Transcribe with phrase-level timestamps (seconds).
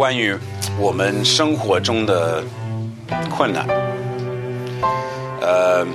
[0.00, 0.34] 关于
[0.78, 2.42] 我们生活中的
[3.28, 3.66] 困难。
[5.42, 5.86] 呃，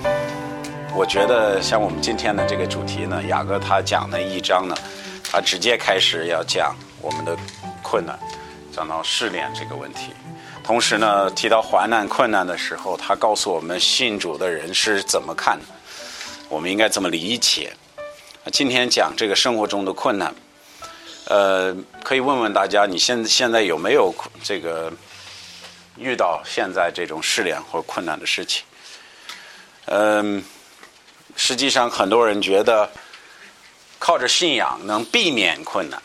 [0.96, 4.76] 我觉得像我们今天的这个主题呢，雅各他讲的一章呢，
[5.24, 7.36] 他直接开始要讲我们的
[7.82, 8.16] 困难，
[8.72, 10.12] 讲到试炼这个问题。
[10.64, 15.66] 同时呢，提到患难困难的时候，他告诉我们信主的人是怎么看的，
[16.48, 17.74] 我们应该怎么理解。
[18.52, 20.32] 今天讲这个生活中的困难。
[21.28, 24.92] 呃，可以问问大家，你现现在有没有这个
[25.98, 28.64] 遇到现在这种试炼或困难的事情？
[29.86, 30.44] 嗯，
[31.36, 32.90] 实际上很多人觉得
[33.98, 36.02] 靠着信仰能避免困难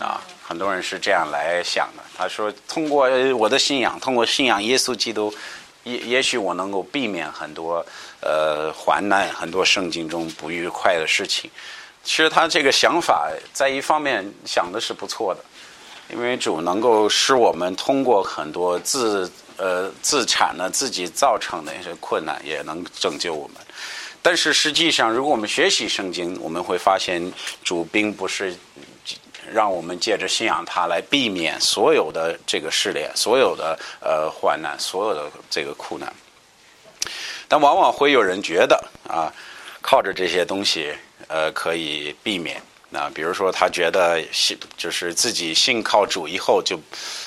[0.00, 2.02] 啊，很多人是这样来想的。
[2.16, 5.32] 他说，通过我的信仰，通过信仰耶稣基督，
[5.84, 7.84] 也也许我能够避免很多
[8.20, 11.50] 呃患难，很多圣经中不愉快的事情。
[12.06, 15.44] 其实他这个想法在一方面想的是不错的，
[16.14, 23.56] 因为主能够使我们通过很多自呃自产的自己造成的一些困难，也能拯救我们。
[24.22, 27.20] 但是实际上，如果我们学习圣经，我们会发现
[27.64, 28.54] 主并不是
[29.52, 36.12] 让我们借着信仰他来避免所有的这个试炼、所有的呃患难、所有的这个苦难。
[37.48, 39.26] 但往往会有人觉得啊，
[39.86, 40.92] 靠着这些东西。
[41.28, 42.62] 呃，可以避免。
[42.88, 46.78] 那比如说，他觉得信就是自己信靠主以后，就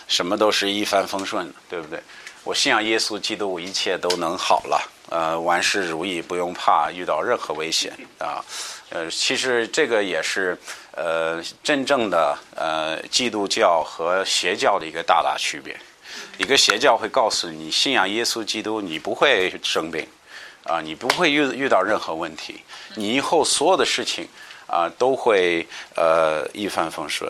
[0.07, 1.99] 什么都是一帆风顺，对不对？
[2.45, 8.39] 我信仰耶稣基督，一切都能好了，呃，万事如意，不用怕遇到任何危险啊。
[8.89, 10.57] 呃，其实这个也是
[10.95, 15.77] 呃真正的呃基督教和邪教的一个大大区别。
[16.37, 20.07] 一个邪教会告诉你，信仰耶稣基督，你不会生病。
[20.69, 22.61] 啊，你不会遇遇到任何问题，
[22.95, 24.27] 你以后所有的事情
[24.67, 25.65] 啊都会
[25.95, 27.29] 呃一帆风顺。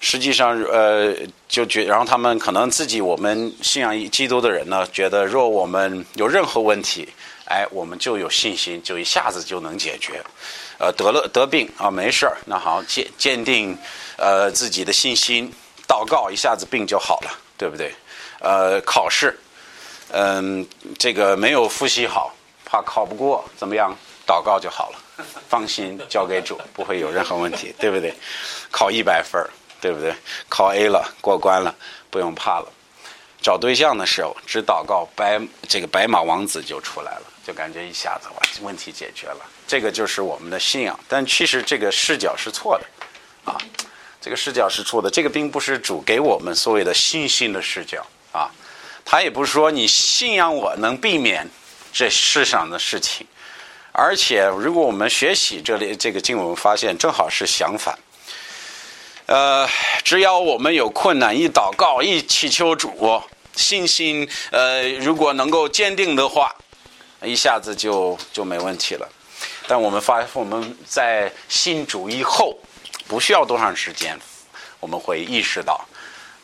[0.00, 1.12] 实际上，呃，
[1.48, 7.08] 就觉，然后他们可能自己我们信仰基督的人呢，觉得若我们有任何问题，
[7.46, 10.22] 哎，我们就有信心，就一下子就能解决。
[10.78, 13.76] 呃，得了得病啊，没事儿，那好，坚坚定
[14.16, 15.52] 呃自己的信心，
[15.88, 17.92] 祷告，一下子病就好了，对不对？
[18.38, 19.36] 呃，考试，
[20.12, 20.64] 嗯，
[20.96, 22.32] 这个没有复习好。
[22.70, 23.96] 怕考不过怎么样？
[24.26, 28.14] 祷告就好了，放心交给主，不会有任何问题，对不对？
[28.70, 29.42] 考一百分
[29.80, 30.14] 对不对？
[30.50, 31.74] 考 A 了，过关了，
[32.10, 32.70] 不用怕了。
[33.40, 39.40] 找对象的时候，只祷告白这个白马王子就出来了，就感觉一下子哇，问题解决了。
[39.66, 43.56] 这个就是我们的信仰，但其实这个视角是错的，啊，
[44.20, 45.08] 这个视角是错的。
[45.08, 48.50] 这个并不是主给我们所谓的信心的视角啊，
[49.06, 51.48] 他也不是说你信仰我能避免。
[51.92, 53.26] 这世上的事情，
[53.92, 57.98] 而且如果我们学习这里这个经文，发现正好是相反。
[59.26, 59.68] 呃，
[60.04, 63.22] 只要我们有困难，一祷告，一祈求主，
[63.54, 66.54] 信心呃，如果能够坚定的话，
[67.22, 69.08] 一下子就就没问题了。
[69.66, 72.58] 但我们发我们在信主以后，
[73.06, 74.18] 不需要多长时间，
[74.80, 75.84] 我们会意识到。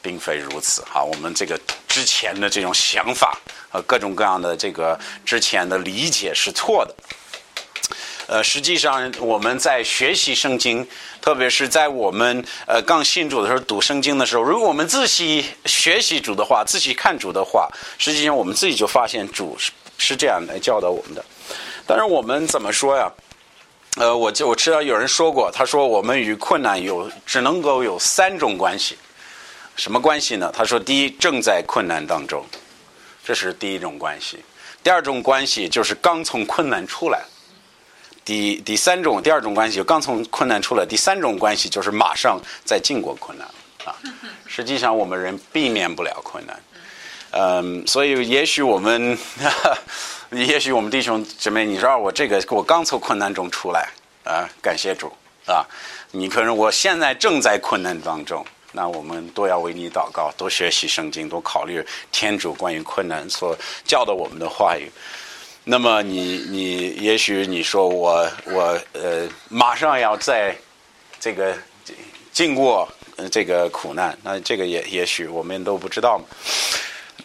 [0.05, 1.59] 并非如此哈，我们这个
[1.94, 3.38] 之前的这种想法
[3.71, 6.93] 和各种各样的这个之前的理解是错的。
[8.27, 10.84] 呃，实际上我们在学习圣经，
[11.22, 21.25] 特别是在我们呃刚信主的时候读圣经的时候，如果我们仔细学习主的话，仔细看主的话，实际上我们自己就发现主是是这样来教导我们的。
[21.87, 23.09] 但是我们怎么说呀？
[23.99, 28.99] 呃，我就我知道有人说过，他说我们与困难有只能够有三种关系。
[29.77, 30.53] 什么关系呢？
[30.55, 32.45] 他说：第一，正在困难当中，
[33.25, 34.39] 这是第一种关系；
[34.83, 37.19] 第二种关系就是刚从困难出来；
[38.25, 43.47] 第第三种，第二种关系就刚从困难出来；第三种关系就是马上在经过困难
[43.85, 43.97] 啊。
[44.47, 46.62] 实际上，我们人避免不了困难，
[47.33, 49.19] 嗯，所以也许我们，
[50.31, 53.88] 也许我们弟兄姊妹，你知道我这个我刚从困难中出来
[54.25, 55.12] 啊，感谢主
[55.47, 55.67] 啊！
[56.12, 58.47] 你可能我现在正在困难当中。
[58.76, 61.81] 那我们都要为你祷告，多学习圣经，多考虑
[62.11, 64.91] 天主关于困难所教导我们的话语。
[65.62, 70.55] 那么你你也许你说我我呃马上要在
[71.21, 71.56] 这个
[72.32, 72.87] 经过
[73.31, 76.21] 这个苦难，那这个也也许我们都不知道。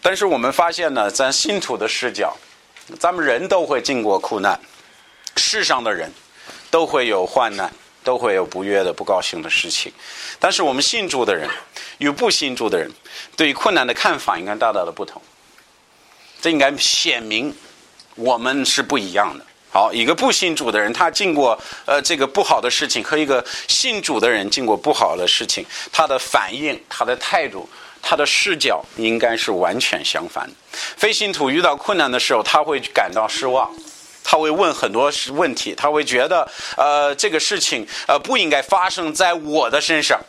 [0.00, 2.34] 但是我们发现呢，咱信徒的视角，
[2.98, 4.58] 咱们人都会经过苦难，
[5.36, 6.10] 世上的人
[6.70, 7.70] 都会有患难。
[8.02, 9.92] 都会有不悦的、不高兴的事情，
[10.38, 11.48] 但是我们信主的人
[11.98, 12.90] 与不信主的人
[13.36, 15.20] 对于困难的看法应该大大的不同。
[16.40, 17.54] 这应该显明
[18.14, 19.44] 我们是不一样的。
[19.72, 21.56] 好，一个不信主的人，他经过
[21.86, 27.68] 呃这个不好的事情，和一个信主的人经过不好的事情，他的反应、他的态度
[28.02, 30.54] 他的视角应该是完全相反的。
[30.72, 33.70] 非信徒遇到困难的时候，他会感到失望，
[34.30, 40.20] 他会问很多问题，他会觉得，呃，这个事情呃不应该发生在我的身上。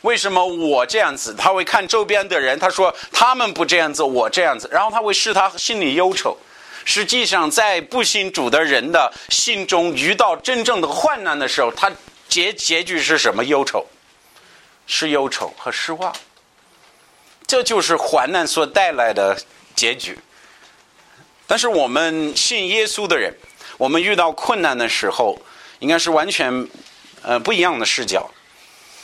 [0.00, 1.32] 为什么我这样子？
[1.38, 6.36] 他会看周边的人，他说他们不这样子，我这样子，然后他会使他心里忧愁。
[6.84, 11.88] 实际上，在不信主的人的心中，遇到真正的患难的时候，他
[12.28, 13.44] 结结局是什么？
[13.44, 13.86] 忧愁，
[14.88, 16.12] 是忧愁和失望。
[17.46, 19.38] 这就是患难所带来的
[19.76, 20.18] 结局。
[21.52, 23.30] 但是我们信耶稣的人，
[23.76, 25.38] 我们遇到困难的时候，
[25.80, 26.66] 应该是完全
[27.20, 28.30] 呃不一样的视角。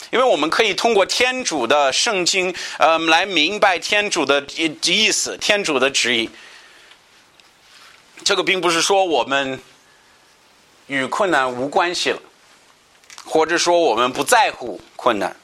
[0.09, 6.27] 因为我们可以通过天主的圣经，呃，来明白天主的意意思，天主的旨意。
[8.23, 9.61] 这个并不是说我们
[10.87, 12.19] 与困难无关系了，
[13.25, 15.35] 或者说我们不在乎困难，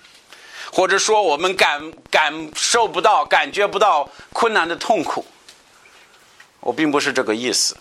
[0.71, 5.23] 或者说我们感感受不到、感觉不到困难的痛苦。
[6.65, 7.77] 我并不是这个意思。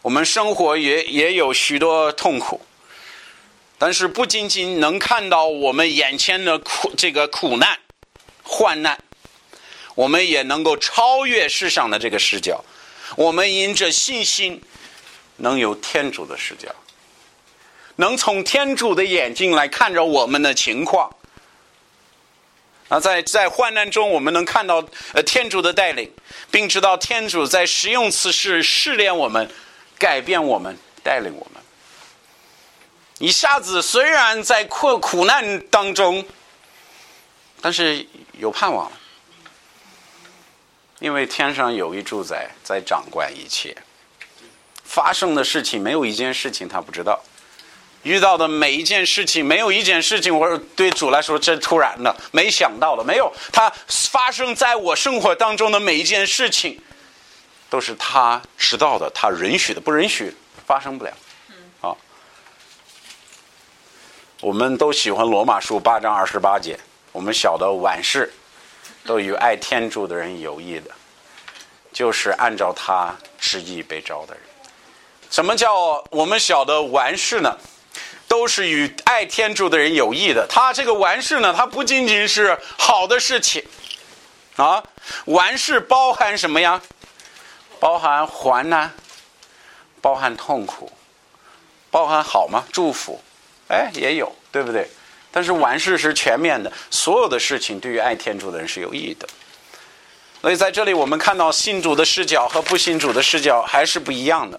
[0.00, 2.62] 我们生活也也有许多痛苦。
[3.76, 7.78] 但是不仅仅能看到我们眼前的苦这个苦难、
[8.42, 8.98] 患难，
[9.94, 12.64] 我们也能够超越世上的这个视角。
[13.16, 14.62] 我们因着信心，
[15.36, 16.74] 能有天主的视角，
[17.96, 21.14] 能从天主的眼睛来看着我们的情况。
[22.88, 26.12] 啊，在在患难中，我们能看到呃天主的带领，
[26.50, 29.50] 并知道天主在使用此事试炼我们、
[29.98, 31.62] 改变我们、带领我们。
[33.18, 36.24] 一下子虽然在困苦难当中，
[37.60, 38.06] 但是
[38.38, 38.96] 有盼望了，
[41.00, 43.76] 因为天上有一主宰在掌管一切，
[44.84, 47.20] 发生的事情没有一件事情他不知道，
[48.06, 56.80] 遇到的每一件事情没有一件事情，我对主来说这突然的没想到的没有，他发生在我生活当中的每一件事情，
[57.68, 60.32] 都是他知道的，他允许的，不允许
[60.64, 61.12] 发生不了。
[64.40, 66.78] 我们都喜欢罗马书八章二十八节。
[67.10, 68.32] 我们晓得万事
[69.04, 70.90] 都与爱天主的人有益的，
[71.92, 74.42] 就是按照他旨意被招的人。
[75.30, 77.56] 什么叫我们晓得完事呢？
[78.28, 80.46] 都是与爱天主的人有益的。
[80.48, 83.64] 他这个完事呢，它不仅仅是好的事情
[84.56, 84.82] 啊，
[85.26, 86.80] 完事包含什么呀？
[87.78, 88.92] 包含患难，
[90.00, 90.90] 包含痛苦，
[91.90, 92.64] 包含好吗？
[92.72, 93.20] 祝福。
[93.68, 94.88] 哎，也有，对不对？
[95.30, 99.28] 但是完事是全面的，所有的事情对于爱天主的人是有益的。
[100.40, 104.58] 所以在这里，我们看到信主的视角和不信主的视角还是不一样的。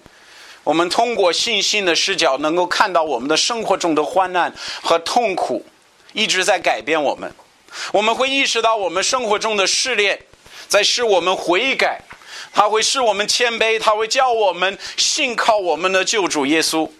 [0.67, 5.65] 我们通过信心的视角，能够看到我们的生活中的患难和痛苦
[6.11, 7.33] 一直在改变我们。
[7.93, 10.19] 我们会意识到我们生活中的试炼
[10.67, 12.01] 在使我们悔改，
[12.51, 16.91] 它会使我们谦卑，它会叫我们信靠我们的救主耶稣。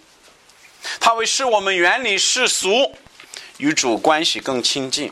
[1.02, 2.96] 它会使我们远离世俗，
[3.58, 5.12] 与主关系更亲近。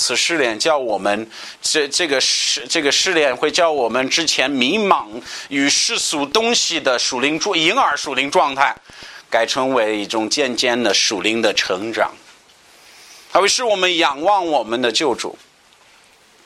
[0.00, 1.30] 此试炼叫我们
[1.60, 8.74] 这这个试这个试炼会叫我们之前迷茫与世俗东西的属灵状婴儿属灵状态，
[9.28, 12.10] 改成为一种渐渐的属灵的成长。
[13.30, 15.38] 它会使我们仰望我们的救主，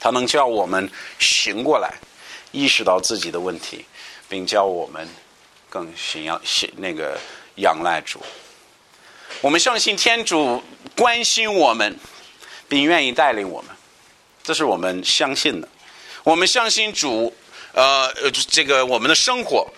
[0.01, 1.95] 它能叫我们醒过来，
[2.51, 3.85] 意识到自己的问题，
[4.29, 5.09] 并叫我们
[5.71, 7.17] 更信仰信那个。
[7.59, 8.21] 仰赖主，
[9.41, 10.61] 我们相信天主
[10.97, 11.97] 关心我们，
[12.69, 13.71] 并愿意带领我们，
[14.43, 15.69] 这是我们相信的。
[16.23, 17.35] 我们相信主，
[17.73, 18.13] 呃，
[18.49, 19.69] 这个我们的生活，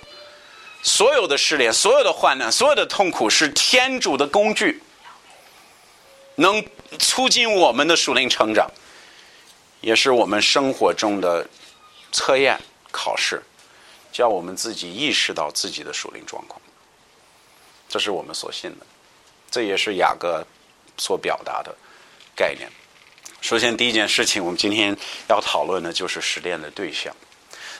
[0.83, 4.81] 所有的试炼、所有的患难、所有的痛苦，是天主的工具，
[6.37, 6.65] 能
[6.99, 8.71] 促进我们的属灵成长，
[9.81, 11.45] 也是我们生活中的
[12.13, 12.57] 测验
[12.93, 13.43] 考试，
[14.13, 16.61] 叫我们自己意识到自己的属灵状况。
[17.89, 18.87] 这是我们所信的，
[19.51, 20.47] 这也是雅各
[20.97, 21.75] 所表达的
[22.37, 22.71] 概念。
[23.41, 24.97] 首先，第一件事情，我们今天
[25.29, 27.15] 要讨论的就是失恋的对象。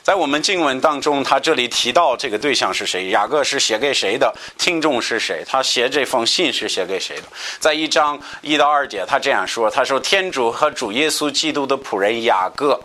[0.01, 3.09] 在我们经文当中，他这里提到这个对象是谁？
[3.09, 4.33] 雅各是写给谁的？
[4.57, 5.43] 听众是谁？
[5.45, 7.23] 他写这封信是写给谁的？
[7.59, 12.79] 在一章一到二节，他这样说：“他说，天主和主耶稣基督的仆人雅各，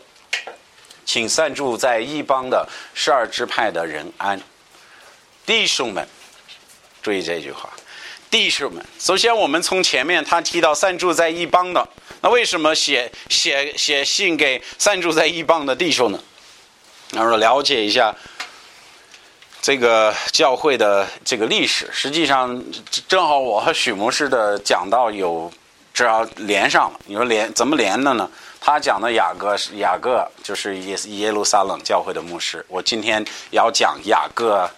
[1.04, 4.40] 请散住在异邦的十二支派的人安，
[5.46, 6.04] 弟兄们。”
[7.02, 7.72] 注意这句话，
[8.32, 8.82] 弟兄们。
[8.98, 11.86] 首先，我们从前面他提到散住在异邦的，
[12.22, 16.18] 那为什么写写写信给散住在异邦的弟兄呢？
[17.12, 18.14] 然后了解一下
[19.60, 21.90] 这个教会的这个历史。
[21.92, 22.64] 实际上，
[23.06, 25.52] 正好我和许牧师的讲道有
[25.92, 26.98] 只要连上了。
[27.04, 28.30] 你说连怎么连的呢？
[28.62, 32.64] 他讲的雅各是雅各，就是耶耶路撒冷教会的牧师。
[32.68, 34.70] 我今天要讲雅各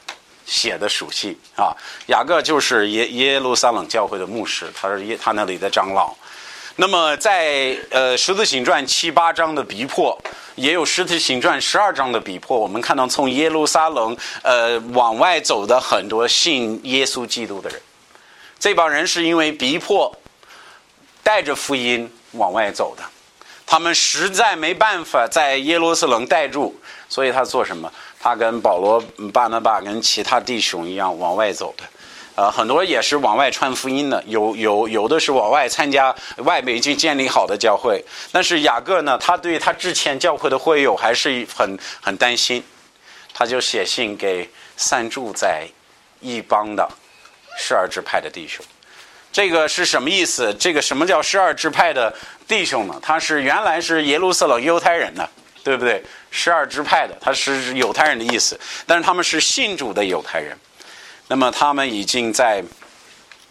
[0.47, 1.75] 写的属信啊，
[2.07, 6.15] 雅各就是耶耶路撒冷教会的牧师，他是耶他那里的长老。
[6.77, 10.21] 那么在呃十字行传七八章的逼迫，
[10.57, 12.59] 也有十字行传十二章的逼迫。
[12.59, 17.81] 我们看到从耶路撒冷呃往外走的很多信耶稣基督的人，
[18.59, 20.13] 这帮人是因为逼迫，
[21.23, 23.05] 带着福音往外走的。
[23.65, 26.75] 他们实在没办法在耶路撒冷待住，
[27.09, 27.91] 所以他做什么？
[28.25, 28.99] 他跟保罗、
[29.35, 31.85] 巴拿巴跟其他弟兄一样往外走的。
[32.37, 38.03] 呃，很多也是往外传福音的，有有有的是往外参加外面已经建立好的教会。
[38.33, 42.65] 但是雅各呢，他对他之前教会的会友还是很很担心，
[43.35, 45.69] 他就写信给散住在
[46.21, 46.89] 异邦的
[47.59, 48.65] 十二支派的弟兄。
[49.31, 50.55] 这个是什么意思？
[50.59, 52.11] 这个什么叫十二支派的
[52.49, 52.99] 弟兄呢？
[53.03, 55.29] 他是原来是耶路撒冷犹太人呢，
[55.65, 56.01] 对不对？
[56.31, 60.57] 十二支派的，他是犹太人的意思，但是他们是信主的犹太人。
[61.27, 62.63] 那么他们已经在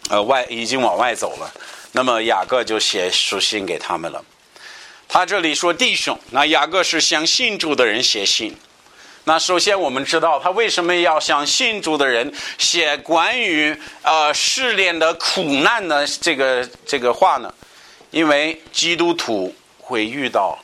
[0.08, 1.52] 呃外已经往外走了，
[1.92, 4.24] 那么雅各就写书信给他们了。
[5.08, 8.56] 他这里说弟兄，那雅各是向信主的人写信。
[9.24, 17.52] 那首先我们知道他为什么要向信主的人写关于呃试炼的苦难的这个这个话呢？
[18.10, 20.56] 因为基督徒会遇到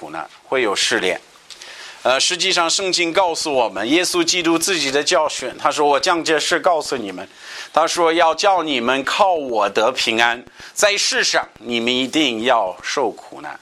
[0.00, 1.20] 苦难，会有试炼。
[2.02, 7.28] 呃，实际上，圣经告诉我们，耶稣基督自己的教训，他说：“我将这事告诉你们。”
[7.74, 10.42] 他说：“要叫你们靠我得平安，
[10.72, 13.60] 在世上你们一定要受苦难。”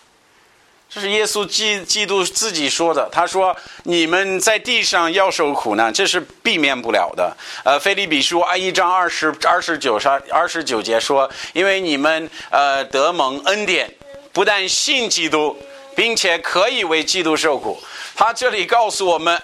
[0.89, 3.09] 这是耶稣基基督自己说的。
[3.11, 13.93] 他说：“你们在地上要受苦难，这是避免不了的。”呃，《腓立比书》一章二十二十九上二十九节说：“因为你们呃得蒙恩典，
[14.33, 15.59] 不但信基督，
[15.99, 17.83] 并且可以为基督受苦。”
[18.15, 19.43] 他这里告诉我们，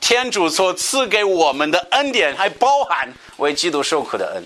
[0.00, 4.42] 天主所赐给我们的恩典还包含为基督受苦的恩，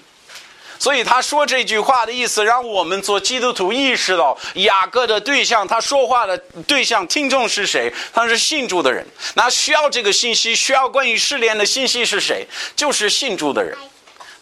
[0.79, 7.91] 所以他说这句话的意思，让我们做基督徒意识到雅各的对象，他说话的对象听众是谁？
[8.13, 9.07] 他是信主的人。
[9.35, 12.47] 那需要这个信息，需要关于试炼的信息是谁？
[12.77, 13.75] 就是信主的人。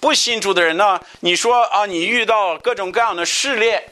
[0.01, 1.01] 不信主的人呢？
[1.21, 3.83] 你说啊，你遇到各种各样的试炼。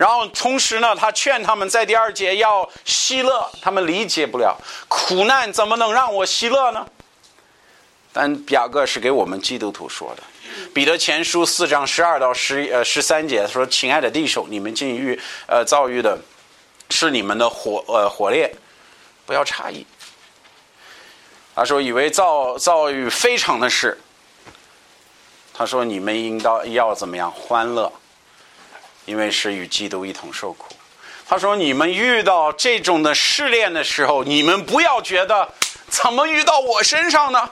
[0.00, 4.56] 然后同时呢，他劝他们在第二节要喜乐，他们理解不了
[4.88, 6.86] 苦难怎么能让我喜乐呢？
[8.10, 10.22] 但雅各是给我们基督徒说的，
[10.72, 16.18] 《彼得前书》四章十二到十呃十三节说：“亲爱的弟兄，你们境遇呃遭遇的
[16.88, 18.50] 是你们的火呃火炼，
[19.26, 19.86] 不要诧异。”
[21.54, 24.00] 他说：“以为遭遭遇非常的事。”
[25.52, 27.92] 他说：“你们应当要怎么样欢乐？”
[29.10, 30.72] 因为是与基督一同受苦，
[31.28, 35.48] 他说：“你们遇到这种的试炼的时候，你们不要觉得
[35.88, 37.50] 怎么遇到我身上呢？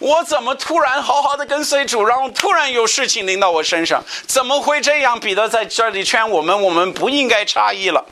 [0.00, 4.02] 我怎么突然好好的跟随主，然后突然有事情临到我身上？
[4.26, 5.20] 怎么会这样？
[5.20, 8.04] 彼得在这里劝我们：我们不应该诧异了。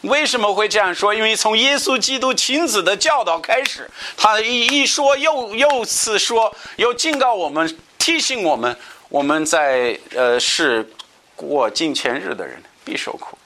[0.00, 1.14] 为什么会这样说？
[1.14, 8.74] 因为从耶稣基督亲子的教导开始，他一一说又又次说，又警告我们，提醒我们。”
[9.08, 10.86] 我们在呃是
[11.34, 13.38] 过金钱日的人必受苦，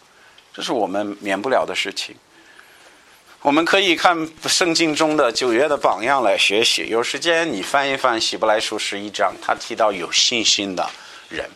[0.53, 2.17] 这是我们免不了的事情。
[3.43, 6.87] 我们可以看圣经中的九月的榜样来学习。
[6.89, 10.89] 有时间你翻一翻希伯来书十一章，他提到有信心的
[11.29, 11.49] 人，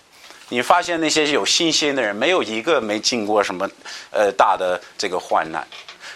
[0.49, 3.69] 你发现那些有信心的人没有一个没经过什么
[4.11, 5.67] 呃大的这个患难，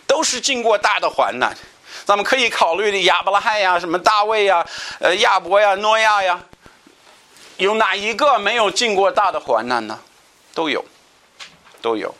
[0.06, 1.56] 都是经过大的患难。
[2.04, 4.64] 咱们可以考虑的亚伯拉罕呀，什么大卫呀，
[5.00, 6.40] 呃亚伯呀，诺亚呀。
[7.60, 9.98] 有哪一个没有经过大的患难呢？
[10.54, 10.82] 都有，
[11.82, 12.12] 都有。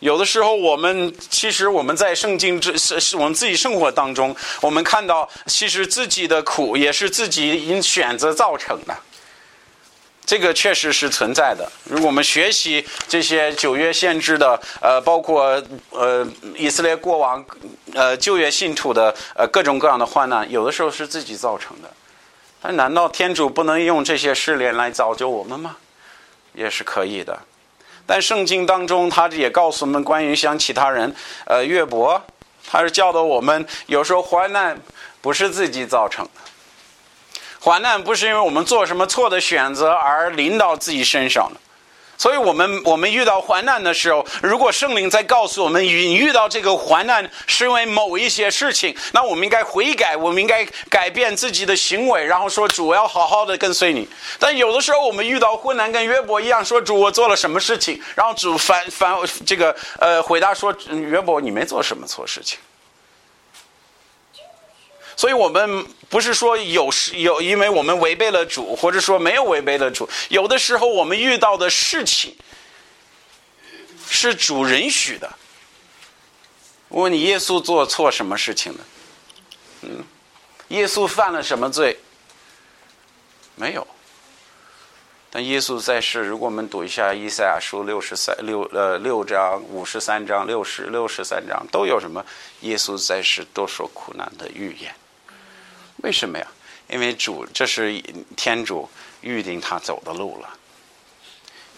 [0.00, 8.94] 有的时候，我们其实我们在圣经之是是我们自己生活当中，我们看到其实自己的苦也是自己因选择造成的。
[10.26, 11.70] 这个确实是存在的。
[11.84, 17.44] 如果我们学习这些九月限制的，呃，包括呃以色列过往
[17.94, 21.90] 呃旧约信徒的呃各种各样的患难，有的时候是自己造成的。
[22.62, 25.76] 那难道天主不能用这些试炼来造就我们吗？
[26.54, 27.38] 也是可以的。
[28.06, 31.14] 但圣经当中，他也告诉我们关于像其他人，
[31.46, 32.20] 呃，乐伯，
[32.66, 34.78] 他是教导我们，有时候患难
[35.20, 41.60] 不是自己造成的，患难不是因为我们做什么错的选择而临到自己身上的。
[42.22, 54.08] 所以我们我们遇到患难的时候，如果圣灵在告诉我们，遇遇到这个患难是因为某一些事情，那我们应该悔改，我们应该改变自己的行为，然后说主我要好好的跟随你。
[54.38, 59.12] 但有的时候我们遇到困难，跟约伯一样，说主我做了什么事情，然后主反反
[59.44, 62.56] 这个呃回答说约伯你没做什么错事情。
[65.16, 70.08] 所以我们不是说有时有，因为我们违背了主，或者说没有违背了主。
[70.28, 72.34] 有的时候我们遇到的事情
[74.08, 75.30] 是主允许的。
[76.88, 78.80] 问你，耶稣做错什么事情呢？
[79.82, 80.04] 嗯，
[80.68, 81.98] 耶稣犯了什么罪？
[83.54, 83.86] 没有。
[85.30, 92.22] 但耶稣在世，如果我们读一下《以赛亚书》六十三六呃六章五十三章六十六十三章，都有什么？
[92.60, 94.94] 耶稣在世多受苦难的预言。
[96.02, 96.46] 为什么呀？
[96.88, 98.02] 因为主这是
[98.36, 98.88] 天主
[99.22, 100.48] 预定他走的路了。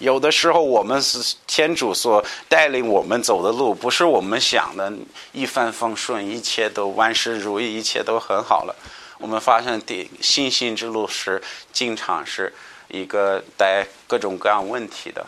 [0.00, 4.92] 有的时候我们是天主所带领我们走的路，不是我们想的
[5.30, 8.74] 一帆风顺，一切都万事如意，一切都很好了。
[9.18, 11.40] 我们发现的信心之路是
[11.72, 12.52] 经常是
[12.88, 15.24] 一个带各种各样问题的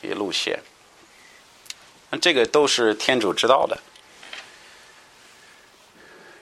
[0.00, 0.58] 一路线。
[2.10, 3.78] 那这个都是天主知道的，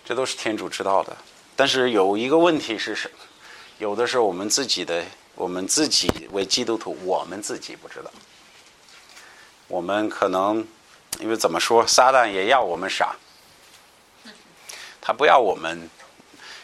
[0.07, 1.15] 这都是天主知道的。
[1.61, 3.19] 但是有一个问题是什么？
[3.77, 8.11] 有的时候我们自己的，我们自己为基督徒，我们自己不知道。
[9.69, 10.67] 我们可能
[11.19, 13.15] 因为怎么说，撒旦也要我们傻，
[15.03, 15.91] 他不要我们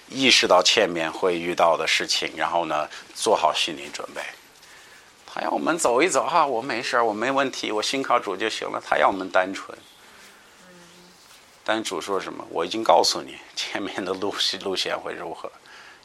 [0.08, 4.22] 意识到前面会遇到的事情，然后呢做好心理准备。
[5.26, 8.82] 他要我们走一走哈，我没事我没问题，我心靠主就行了。
[8.82, 9.76] 他要我们单纯。
[11.68, 12.46] 但主说什么？
[12.48, 14.32] 我已经告诉你，前面的路
[14.62, 15.50] 路线会如何，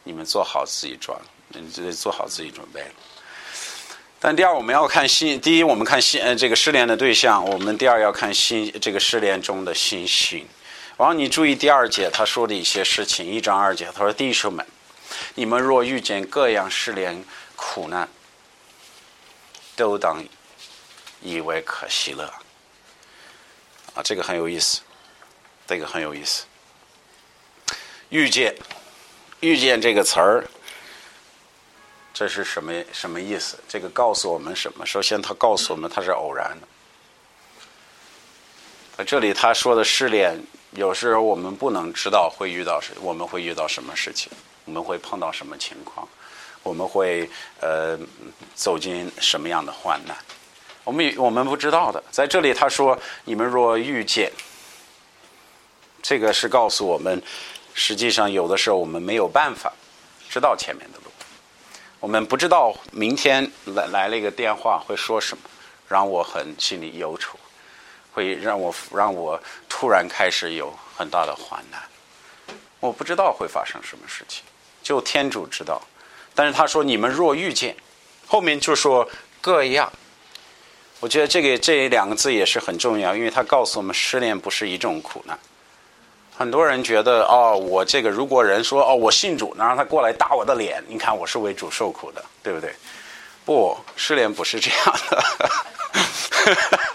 [0.03, 2.84] 你们做好自己装，你得，做好自己准备。
[4.20, 5.39] 但第二，我们要看信。
[5.39, 7.46] 第一，我们看信，呃，这个失联的对象。
[7.46, 10.48] 我们第二要看信，这个失联中的信心。
[10.98, 14.65] 然后你注意第二节他说的一些事情，一章二节，他说：“弟兄们，
[15.36, 17.24] 你们若遇见各样失联
[17.56, 18.10] 苦难，
[19.76, 20.24] 都当
[21.21, 22.26] 以为可喜乐。”
[23.93, 24.82] 啊，这个很有意思。
[25.71, 26.43] 这个很有意思
[28.12, 28.53] ，“遇见
[29.39, 30.45] ”“遇见”这个词儿，
[32.13, 33.57] 这是什么什么意思？
[33.69, 34.86] 这个告诉我们什么？
[34.86, 36.67] 首先，他告诉我们它是偶然的。
[38.97, 40.38] 在这里，他说的试炼，
[40.71, 44.29] 有时候我们不能知道会遇到什，我们会遇到什么事情，
[44.65, 46.05] 我们会碰到什么情况，
[46.63, 47.29] 我们会
[47.62, 47.97] 呃
[48.55, 50.17] 走进什么样的患难，
[50.84, 52.03] 我们我们不知道的。
[52.12, 54.29] 在这里，他说：“你们若遇见。”
[56.01, 57.21] 这个是告诉我们，
[57.73, 59.71] 实际上有的时候我们没有办法
[60.29, 61.11] 知道前面的路，
[61.99, 65.43] 我们不知道明天来来了一个电话会说什么，
[65.87, 67.37] 让我很心里忧愁，
[68.13, 71.81] 会让我让我突然开始有很大的患难，
[72.79, 74.43] 我不知道会发生什么事情，
[74.81, 75.81] 就天主知道。
[76.33, 77.75] 但是他说你们若遇见，
[78.25, 79.07] 后面就说
[79.41, 79.91] 各样，
[80.99, 85.37] 我觉得这个这两个字也是很重要，因为他告诉我们失恋不是一种苦难。
[86.41, 92.73] 很多人觉得哦，我这个如果人说哦，我信主，能让他过来打我的脸，你看我是为主受苦的，对不对？
[93.45, 94.80] 不，失恋不是这样
[95.12, 95.23] 的，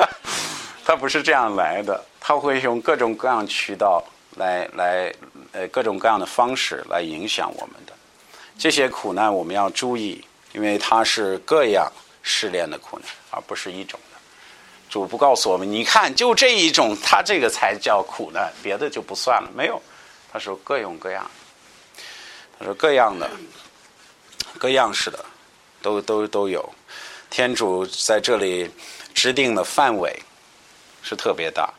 [0.84, 4.02] 他不是这样来的，他会用各种各样渠道
[4.34, 5.14] 来来
[5.52, 7.92] 呃各种各样的方式来影响我们的。
[8.58, 11.88] 这些苦难我们要注意，因为它是各样
[12.20, 14.00] 失恋的苦难，而不是一种。
[14.96, 19.50] 主不告诉我们，你看，就这一种，他这个才叫苦难，别的就不算了。
[19.54, 19.78] 没有，
[20.32, 21.30] 他说各种各样，
[22.58, 23.30] 他说各样的、
[24.56, 25.22] 各样式的，
[25.82, 26.66] 都都都有。
[27.28, 28.70] 天主在这里
[29.12, 30.18] 制定的范围
[31.02, 31.70] 是特别大，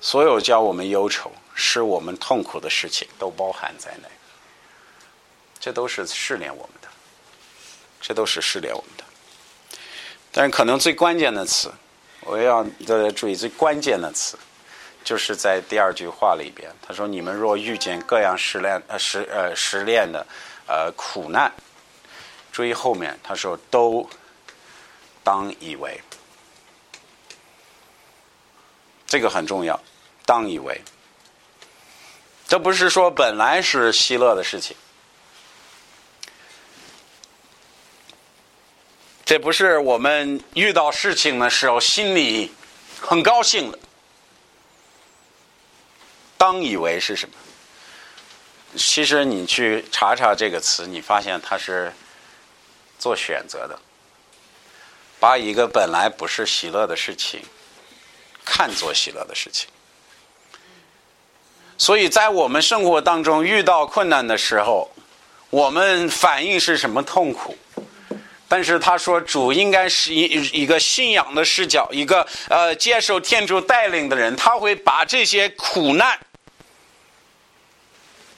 [0.00, 4.08] 所有教我们忧愁、使我们痛苦的事情都包含在内。
[5.60, 6.88] 这都是试炼我们的，
[8.00, 9.04] 这都是试炼我们的。
[10.32, 11.72] 但是可能最关键的词，
[12.24, 14.38] 我要大家注意最关键的词，
[15.04, 20.26] 就是在第二句话里边，他说：“你们若遇见各样失恋呃失呃失恋的
[20.66, 21.52] 呃苦难，
[22.50, 24.08] 注意后面他说都
[25.22, 26.00] 当以为，
[29.06, 29.78] 这个很重要，
[30.24, 30.80] 当以为，
[32.48, 34.74] 这不是说本来是希乐的事情。”
[39.24, 42.52] 这不是我们遇到事情的时候心里
[43.00, 43.78] 很高兴的，
[46.36, 47.34] 当以为是什么？
[48.76, 51.90] 其实你去查查这个词，你发现它是
[52.98, 53.78] 做选择的。
[55.18, 57.40] 把一个本来不是喜乐的事情，
[58.44, 59.70] 看作喜乐的事情。
[61.78, 64.90] 所以在我们生活当中遇到困难的时候，
[65.48, 67.56] 我们反应是什么痛苦？
[68.54, 76.16] 但是他说，主应该是一一个信仰的视角，一个呃接受天主带领的人，他会把这些苦难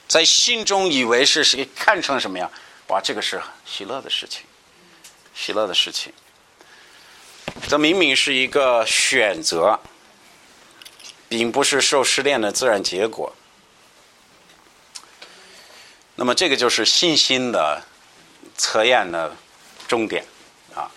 [0.07, 2.51] 在心中以为是谁看成什么样？
[2.87, 4.41] 哇，这个是喜乐的事情，
[5.35, 6.11] 喜乐的事情。
[7.69, 9.79] 这明明是一个选择，
[11.29, 13.31] 并不是受失恋的自然结果。
[16.15, 17.83] 那么，这个就是信心的
[18.57, 19.35] 测验的
[19.87, 20.23] 终点
[20.75, 20.91] 啊，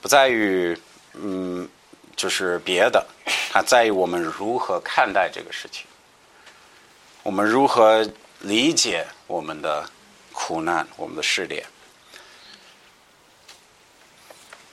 [0.00, 0.78] 不在于
[1.14, 1.68] 嗯，
[2.14, 3.06] 就是别的，
[3.50, 5.86] 它在于我们如何看待这个事情，
[7.22, 8.08] 我们如何
[8.40, 9.88] 理解我们的
[10.32, 11.64] 苦难、我们的试炼。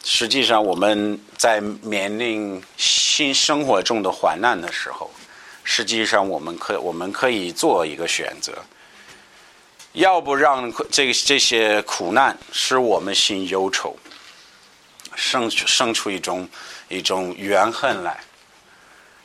[0.04, 5.12] 实际上，我们在面临新生活中的患难的时候，
[5.63, 8.54] 实际上我们可我们可以做一个选择：
[9.93, 13.97] 要不让这这些苦难使我们心忧愁，
[15.15, 16.47] 生生出一种
[16.88, 18.19] 一种怨恨来，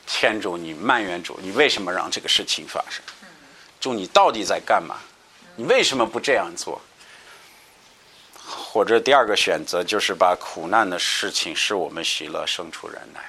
[0.07, 3.03] 牵住你埋怨主，你为什么让这个事情发生？
[3.79, 4.95] 主，你到底在干嘛？
[5.55, 6.81] 你为什么不这样做？
[8.43, 13.21] 或者第二个选择就是把苦难的事情使我们喜乐生出忍耐，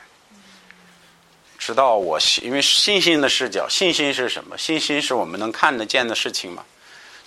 [1.59, 4.57] 直到我信，因为信心的视角，信心是什么？
[4.59, 6.65] 信心是我们能看得见的事情吗？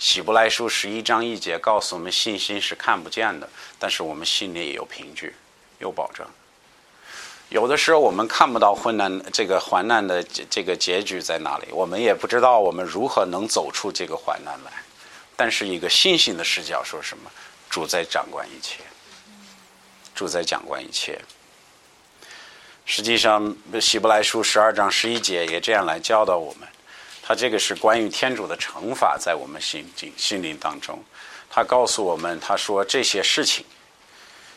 [0.00, 3.46] 希伯来书十一章一节告诉我们，信心是看不见的，
[3.78, 5.34] 但是我们心里也有凭据，
[5.78, 6.26] 有保证。
[7.50, 14.72] 有的时候我们看不到困难，这个患难的这个结局在哪里，我们也不知道我们如何能走出这个患难来。
[15.36, 17.30] 但是一个信心的视角说什么？
[17.68, 18.82] 主在掌管一切，
[20.14, 21.20] 主在掌管一切。
[22.86, 26.66] 实际上，《希伯来书》十二章十一节也这样来教导我们。
[27.30, 31.00] 他这个是关于天主的惩罚，在我们心心心灵当中。
[31.48, 33.64] 他告诉我们，他说这些事情，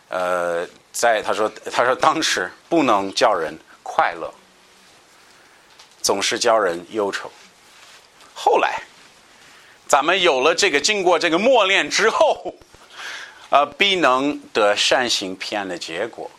[0.09, 4.33] 呃，在他说他说当时不能叫人快乐，
[6.01, 7.29] 总是叫人忧愁。
[8.33, 8.81] 后来，
[9.87, 12.55] 咱们有了这个经过这个磨练之后。
[13.51, 16.31] 呃，必能得善行偏的结果，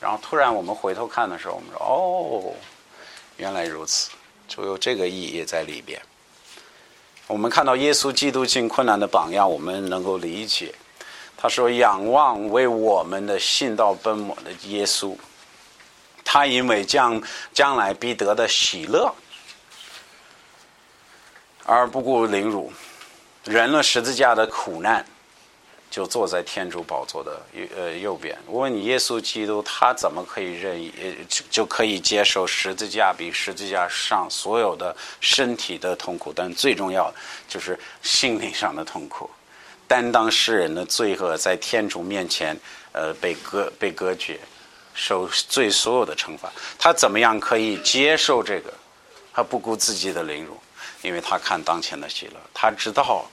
[0.00, 2.56] 然后突然我们回头看的时候，我们说：“哦，
[3.36, 4.08] 原来如此，
[4.48, 6.00] 就有这个意义在里边。”
[7.28, 10.74] 我们看到耶稣基督经困难的榜样，我们能够理解。
[11.36, 15.16] 他说：“仰望为我们的信道奔磨的耶稣，
[16.24, 17.20] 他因为将
[17.52, 19.12] 将来必得的喜乐，
[21.64, 22.72] 而不顾凌辱，
[23.44, 25.04] 忍了十字架的苦难。”
[25.92, 28.34] 就坐在天主宝座的右呃右边。
[28.46, 37.12] 我问你，耶稣基督他怎么可以任意呃就就可以接受十字架比十字架上所有的身体的痛苦，但最重要
[37.46, 39.28] 就是心灵上的痛苦，
[39.86, 42.56] 担当世人的罪恶，在天主面前
[42.92, 44.40] 呃被割被割绝，
[44.94, 46.50] 受罪所有的惩罚。
[46.78, 48.72] 他怎么样可以接受这个？
[49.34, 50.58] 他不顾自己的凌辱，
[51.02, 53.30] 因为他看当前的喜乐，他知道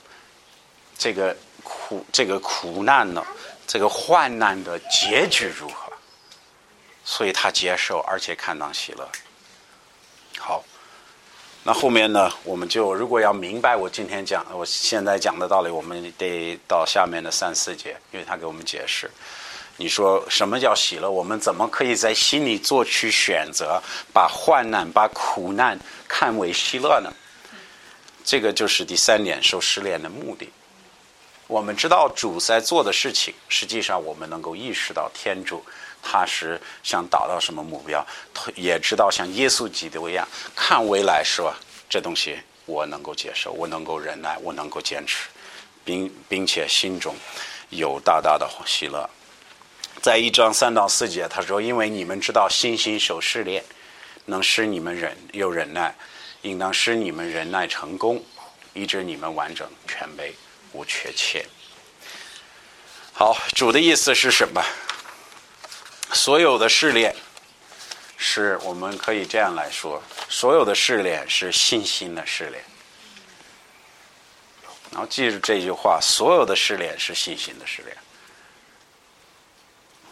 [0.98, 1.34] 这个。
[1.62, 3.24] 苦这个苦难呢，
[3.66, 5.92] 这个患难的结局如何？
[7.04, 9.08] 所以他接受，而且看当喜乐。
[10.38, 10.62] 好，
[11.64, 19.10] 那后面呢，我们就如果要明白我今天讲，我现在讲的道理，我们得到下面的三四节，因为他给我们解释。
[19.76, 21.10] 你说什么叫喜乐？
[21.10, 27.10] 我们怎么可以在心里做出选择，把患难、把苦难看为喜乐呢？
[28.22, 30.52] 这个就是第三点，受失恋的目的。
[31.50, 35.60] 我们知道主在做的事情，实际上我们能够意识到天主
[36.00, 38.06] 他是想达到什么目标，
[38.54, 41.58] 也知道像耶稣基督一样看未来是吧？
[41.88, 45.28] 这东西我能够接受，我能够忍耐，我能够坚持，
[45.84, 47.16] 并并且心中
[47.70, 49.10] 有大大的喜乐。
[50.00, 53.64] 在一章三到四节，他说：“因为你们知道，信心受试炼，
[54.26, 55.92] 能使你们忍有忍耐，
[56.42, 58.22] 应当使你们忍耐成功，
[58.72, 60.32] 以致你们完整全备。”
[60.72, 61.44] 无缺欠。
[63.12, 64.64] 好，主的意思是什么？
[66.12, 67.14] 所有的试炼，
[68.16, 72.64] 是我们可以这样来说：所有的试炼是信心的试炼。
[74.90, 77.96] 然后记住这句话：所有的试炼是信心的试炼。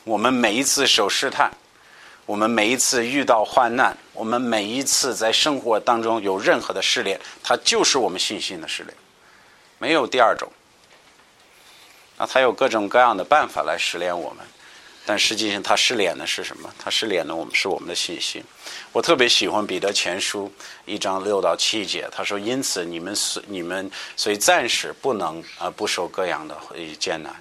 [0.04, 1.50] 我们每一次受试探，
[2.26, 8.94] 我们每一次遇到患难，我们每一次在生活当中有任何的试炼，它就是我们信心的试炼。
[9.78, 10.50] 没有第二种，
[12.16, 14.44] 那他有各种各样的办法来试炼我们，
[15.06, 16.72] 但实际上他失联的是什么？
[16.78, 18.42] 他失联的我们是我们的信心。
[18.92, 20.52] 我特别喜欢彼得前书
[20.84, 26.56] 一章六到七节，他说：“因此你们虽你们所以暂时不能啊不受各样的
[26.98, 27.34] 艰难，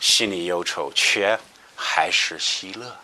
[0.00, 1.38] 心里忧愁，却
[1.74, 2.96] 还是喜乐。”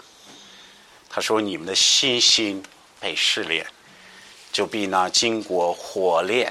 [1.11, 2.63] 他说：“你们的信心
[2.99, 3.67] 被试炼，
[4.51, 6.51] 就比那经过火炼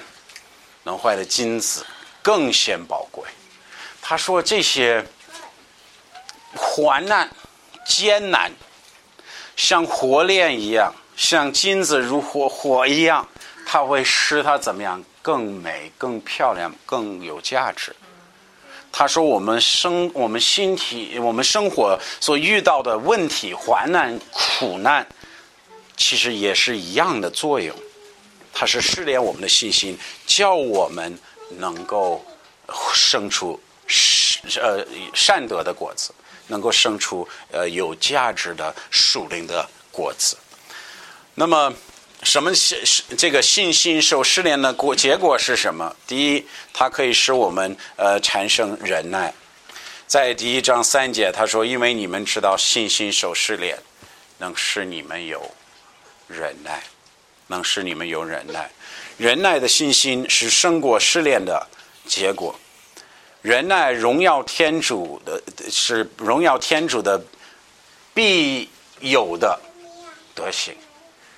[0.83, 1.83] 能坏的金子
[2.21, 3.23] 更显宝贵。”
[4.01, 5.05] 他说：“这些
[6.55, 7.29] 患难。”
[7.83, 8.51] 艰难，
[9.57, 13.27] 像火炼一样，像金子如火火一样，
[13.65, 15.03] 它会使它怎么样？
[15.21, 17.93] 更美、更漂亮、更有价值。
[18.91, 25.05] 他说：“我们生我们身体，我们生活所遇到的问题、患难、苦难，
[25.97, 27.75] 其实也是一样的作用。
[28.53, 31.19] 它是试炼我们的信心，叫我们
[31.57, 32.25] 能够
[32.93, 33.59] 生出
[34.61, 36.13] 呃善德的果子。”
[36.47, 40.35] 能够生出呃有价值的属灵的果子。
[41.35, 41.73] 那么，
[42.23, 42.83] 什么是
[43.17, 45.95] 这个信心受试炼的果结果是什么？
[46.05, 49.33] 第一，它可以使我们呃产生忍耐。
[50.07, 53.77] 在第一章三节，他说：“因为你们知道信心受试炼，
[54.39, 55.49] 能使你们有
[56.27, 56.83] 忍耐，
[57.47, 58.69] 能使你们有忍耐。
[59.21, 61.67] 忍耐的信心是胜过试炼的
[62.07, 62.55] 结果。”
[63.43, 67.23] 忍耐荣耀天主的，是荣耀天主的
[68.15, 68.67] 必
[68.99, 69.59] 有的
[70.33, 70.73] 德行。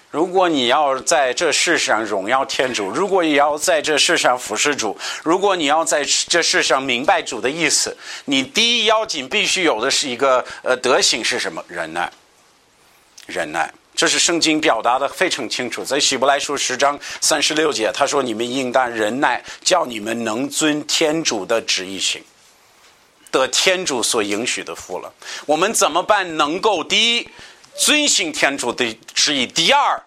[0.10, 11.64] 如果你要在这世上荣耀天主，如果你要在这世上服侍主，如果你要在这世上明白主的意思，你第一要紧必须有的是一个呃德行是什么？
[11.68, 12.12] 忍耐，
[13.26, 13.74] 忍耐。
[14.04, 22.22] 这是圣经表达的非常清楚，在希伯来书十章三十六节，他说：“你们应当忍耐，叫你们能遵天主的旨意行，
[23.32, 25.10] 得天主所应许的福了。”
[25.48, 26.36] 我们怎么办？
[26.36, 27.30] 能够第一
[27.78, 29.98] 遵行天主的旨意，第二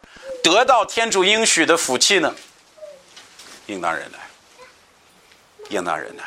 [0.42, 2.34] 得到天主应许的福气呢？
[3.64, 4.18] 应当忍耐，
[5.70, 6.22] 应当忍耐。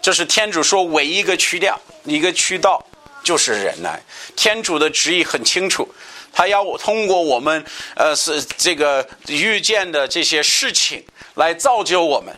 [0.00, 2.86] 这是天主说唯一一个渠道，一个渠道
[3.24, 4.00] 就是忍耐。
[4.36, 5.92] 天主的旨意很清楚。
[6.34, 12.36] 他要通过我们，呃，是这个遇见的这些事情来造就我们，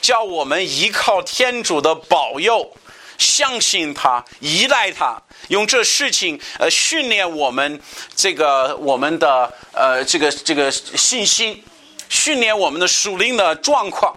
[0.00, 2.76] 叫我们依靠天主的保佑，
[3.16, 7.80] 相信他，依赖他，用这事情呃训练我们
[8.16, 11.62] 这个我们的呃这个这个信心，
[12.08, 14.16] 训练我们的属灵的状况，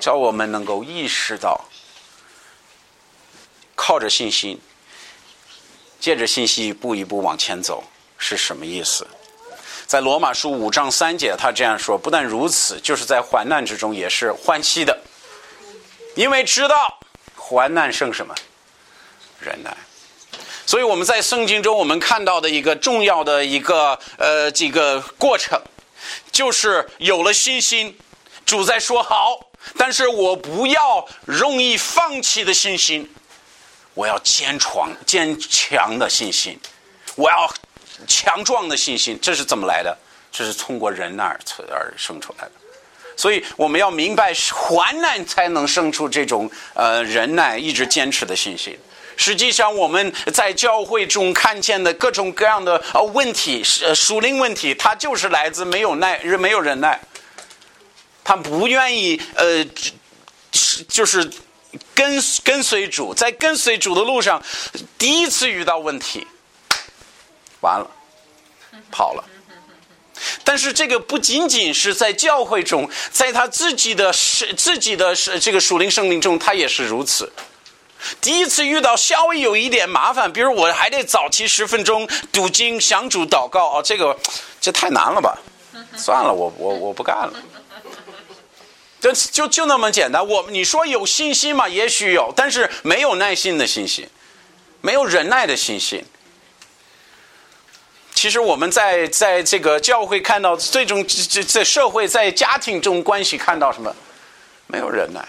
[0.00, 1.64] 叫我们能够意识到，
[3.76, 4.60] 靠着信心，
[6.00, 7.84] 借着信息一步一步往前走。
[8.18, 9.06] 是什么意思？
[9.86, 14.98] 在罗马书五章三节，他这样说：不但如此，就是在患难之中也是欢喜的，
[16.14, 16.98] 因为知道
[17.36, 18.34] 患难胜什么
[19.38, 19.76] 忍耐。
[20.64, 25.60] 所以我们在圣经中，我们看到的一个重要的一个呃这个过程，
[26.32, 27.96] 就是有了信心，
[28.46, 29.38] 主在说好，
[29.76, 33.14] 但是我不要容易放弃的信心，
[33.92, 36.58] 我要坚闯坚强的信心，
[37.16, 37.54] 我要。
[38.06, 39.96] 强壮的信心，这是怎么来的？
[40.32, 41.38] 这是通过人那儿
[41.70, 42.50] 而生出来的。
[43.16, 48.76] 所以我们要明白，患难才能生出这种呃忍耐、一直坚持的信心。
[49.16, 57.00] 实际上，我们在教会中看见的各种各样的呃问题，呃属灵问题，它就是来自没有耐、没有忍耐。
[58.24, 59.64] 他不愿意呃，
[60.88, 61.30] 就是
[61.94, 64.42] 跟跟随主，在跟随主的路上，
[64.98, 66.26] 第一次遇到问题。
[67.64, 67.90] 完了，
[68.92, 69.24] 跑了。
[70.44, 77.32] 但是这个不仅仅是在教会中，在他自己的是自己的是这个属灵生命中，他也是如此。
[78.20, 84.16] 第一次遇到稍微有一点麻烦，比如我还得早期十分钟读经、想主、祷告啊，这个
[84.60, 85.38] 这太难了吧？
[85.96, 87.32] 算了，我我我不干了。
[89.00, 90.26] 就就就那么简单。
[90.26, 91.68] 我你说有信心吗？
[91.68, 94.08] 也许有，但是没有耐心的信心，
[94.80, 96.04] 没有忍耐的信心。
[98.14, 103.94] 其实我们在在这个教会看到这种这这社会在家庭中关系看到什么？
[104.66, 105.22] 没有忍耐，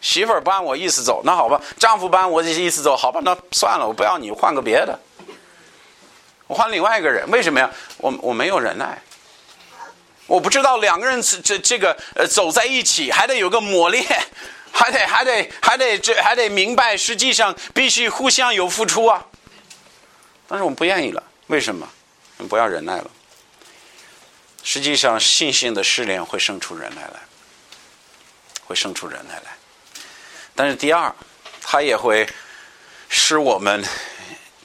[0.00, 4.96] 媳妇儿不按我意思走，那好吧；丈夫不按我的意思走，好吧，那算了，我不要你，换个别的，
[6.46, 7.28] 我换另外一个人。
[7.30, 7.68] 为什么呀？
[7.96, 9.02] 我我没有忍耐，
[10.26, 14.06] 我不知道两个人这这个呃走在一起还得有个磨练，
[14.70, 19.26] 还得还得还得这还得明白，实际上必须互相有付出啊。
[20.46, 21.22] 但是我们不愿意了。
[21.48, 21.88] 为什么？
[22.48, 23.10] 不要忍耐了。
[24.62, 27.20] 实际上，信心的试炼会生出忍耐来，
[28.64, 29.56] 会生出忍耐来。
[30.54, 31.14] 但是第二，
[31.60, 32.26] 它也会
[33.08, 33.84] 使我们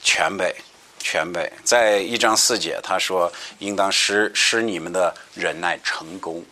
[0.02, 0.54] 全备，
[0.98, 1.52] 全备。
[1.62, 6.44] 在一章四节，他说：“应当使使你们的忍耐成功。”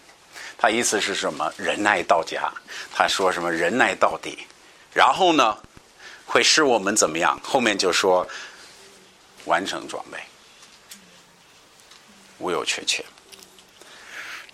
[0.58, 1.50] 他意思是什么？
[1.56, 2.52] 忍耐到家。
[2.92, 3.50] 他说什么？
[3.50, 4.46] 忍耐到底。
[4.92, 5.56] 然后呢，
[6.26, 7.40] 会使我们怎么样？
[7.42, 8.28] 后面就说
[9.48, 10.18] 完成装备，
[12.38, 13.04] 无有缺欠。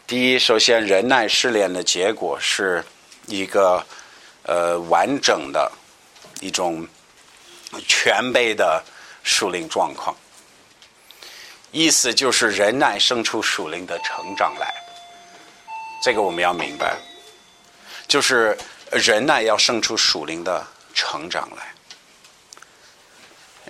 [0.06, 2.82] 第一，首先，忍耐试炼的结果是
[3.26, 3.84] 一个
[4.44, 5.70] 呃完整的
[6.40, 6.86] 一种
[7.86, 8.82] 全备的
[9.22, 10.16] 属灵状况。
[11.72, 14.72] 意思就是忍耐生出属灵的成长来。
[16.02, 16.96] 这个我们要明白，
[18.06, 18.56] 就是
[18.92, 21.73] 忍耐要生出属灵的成长来。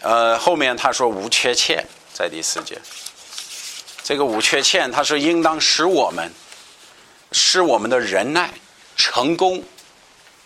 [0.05, 2.79] 呃，后面他说无缺欠，在第四节。
[4.03, 6.31] 这个无缺欠，他说应当使我们，
[7.33, 8.51] 使我们的忍耐
[8.97, 9.65] 成功。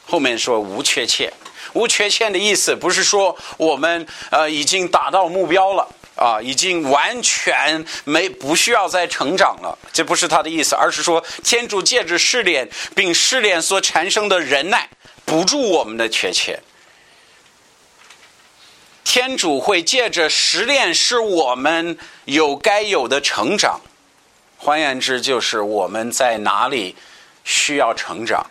[0.06, 1.32] 后面说无缺欠，
[1.72, 14.88] 无缺欠的意思不是说我们呃已经达到目标了啊，已经完全没不需要再成长了，这不是他的意思，而是说天主借着试炼，并试炼所产生的忍耐，
[15.24, 16.62] 补助我们的缺欠。
[19.08, 23.80] 天主会借着失恋，是我们有该有的成长，
[24.58, 26.94] 换言之，就是我们在哪里
[27.42, 28.44] 需要成长，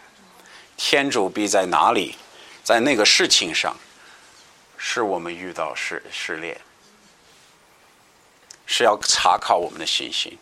[0.76, 2.16] 天主必在哪里，
[2.64, 3.78] 在那个事情上，
[4.80, 6.60] 是我们遇到试试炼，
[8.66, 10.36] 是要查考我们的信心。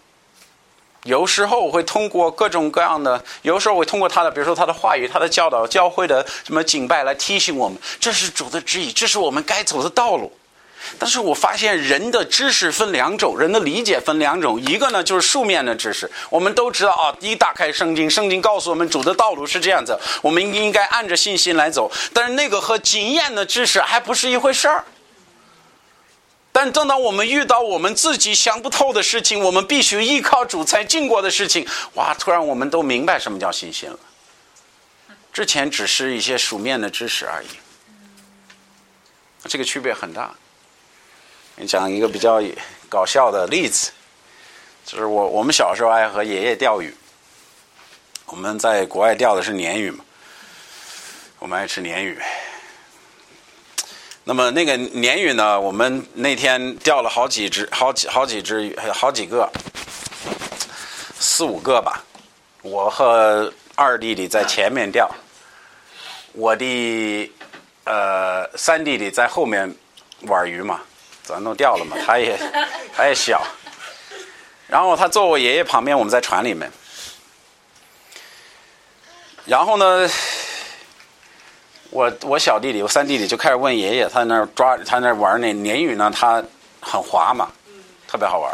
[1.06, 10.32] 有时候我会通过各种各样的，有时候会通过他的，比如说他的话语、他的教导、教会的什么敬拜来提醒我们，这是主的旨意，这是我们该走的道路。
[11.00, 21.91] 但是我发现人的知识分两种，人的理解分两种，一个呢就是书面的知识，我们都知道啊，一打开圣经，圣经告诉我们主的道路是这样子，我们应该按着信心来走。
[22.13, 24.84] 但是那个和经验的知识还不是一回事儿。
[26.65, 32.12] 但等到我们遇到我们自己想不透的事情，我们必须依靠主才经过的事情，哇！
[32.15, 33.99] 突然我们都明白什么叫信心了。
[35.32, 37.47] 之前只是一些书面的知识而已，
[39.43, 40.34] 这个区别很大。
[41.56, 42.41] 你讲一个比较
[42.89, 43.91] 搞笑的例子，
[44.88, 46.91] 就是我我们小时候爱和爷爷钓鱼，
[48.25, 50.04] 我们在国外钓的是鲶鱼嘛，
[51.38, 52.19] 我们爱吃鲶鱼。
[54.28, 55.62] 那么那个鲶鱼呢？
[55.62, 59.48] 我们那天钓了好几只，好几好几只，好几个，
[61.20, 62.04] 四五个吧。
[62.64, 65.08] 我和二弟弟在前面钓，
[66.34, 67.32] 我的
[67.84, 69.72] 呃三弟弟在后面
[70.22, 70.82] 玩鱼嘛，
[71.22, 72.36] 咱都钓了嘛，他也
[72.96, 73.46] 他也小。
[74.68, 76.72] 然后他坐我爷爷旁边，我们在船里面。
[79.46, 80.10] 然后呢？
[81.96, 86.44] 我我小弟弟，我三弟弟就开始问爷爷，他在那儿抓，他那儿玩那鲶鱼呢，他
[86.82, 87.50] 很滑嘛，
[88.06, 88.54] 特别好玩。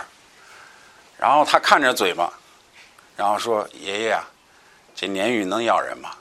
[1.18, 2.32] 然后他看着嘴巴，
[3.18, 4.24] 然后说：“爷爷啊，
[4.94, 6.12] 这鲶鱼能咬人吗？”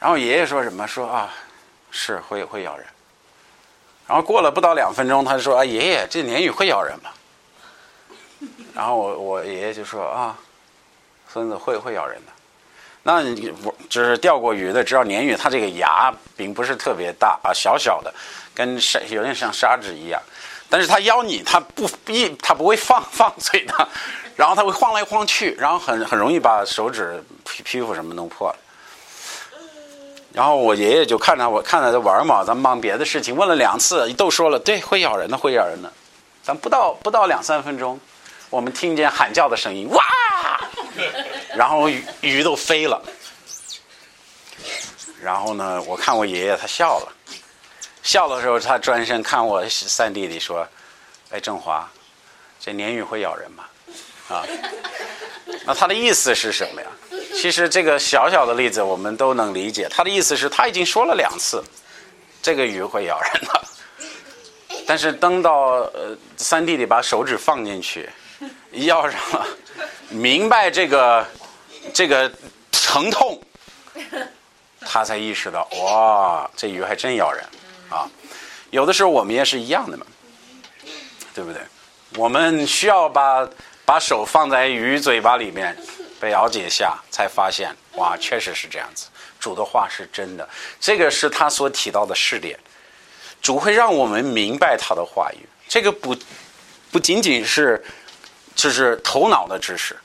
[0.00, 0.88] 然后爷爷说什么？
[0.88, 1.32] 说啊，
[1.92, 2.84] 是会会咬人。
[4.08, 7.10] 然后过了不到两分钟，他就说：“啊，爷爷，这鲶鱼会咬人吗？”
[8.74, 10.36] 然后我我爷爷就说：“啊，
[11.32, 12.32] 孙子会会咬人的。”
[13.06, 13.22] 那
[13.62, 18.12] 我就是钓过鱼的，知道鲶鱼它这个牙并不是特别大啊，小小的，
[18.54, 20.20] 跟沙有点像砂纸一样。
[20.70, 23.88] 但是它咬你，它不一，它不会放放嘴的，
[24.34, 28.56] 然后它会晃来晃去，然后很很容易把手指皮皮肤什么弄破了。
[30.32, 35.92] 然后我爷爷就看着我看着在玩嘛，咱忙别的事情，问了两次都说了，对，会咬人的，会咬人的。
[36.42, 38.00] 咱不到不到两三分钟，
[38.48, 40.02] 我们听见喊叫的声音，哇！
[41.56, 41.88] 然后
[42.20, 43.02] 鱼都飞了，
[45.20, 45.82] 然后呢？
[45.82, 47.12] 我看我爷爷他笑了，
[48.02, 50.66] 笑的时候他转身看我三弟弟说
[51.30, 51.88] ：“哎，振华，
[52.60, 53.64] 这鲶鱼会咬人吗？”
[54.28, 54.42] 啊，
[55.66, 56.88] 那他的意思是什么呀？
[57.34, 61.62] 其实这个小小的例子我们都能理解，他的意思是他已经说了两次，
[62.40, 63.64] 这个鱼会咬人的，
[64.86, 68.08] 但是等到呃三弟弟把手指放进去，
[68.74, 69.46] 咬上了。
[70.10, 71.26] 明白这个
[71.92, 72.30] 这个
[72.70, 73.40] 疼痛，
[74.80, 77.44] 他才意识到哇，这鱼还真咬人
[77.88, 78.08] 啊！
[78.70, 80.06] 有的时候我们也是一样的嘛，
[81.34, 81.60] 对不对？
[82.16, 83.48] 我们需要把
[83.84, 85.76] 把手放在鱼嘴巴里面，
[86.20, 89.06] 被咬几下，才发现哇，确实是这样子。
[89.40, 90.48] 主的话是真的，
[90.78, 92.56] 这个是他所提到的试点。
[93.42, 96.14] 主会让我们明白他的话语，这个不
[96.92, 97.82] 不仅仅是。
[98.54, 99.96] 就是头脑的知识，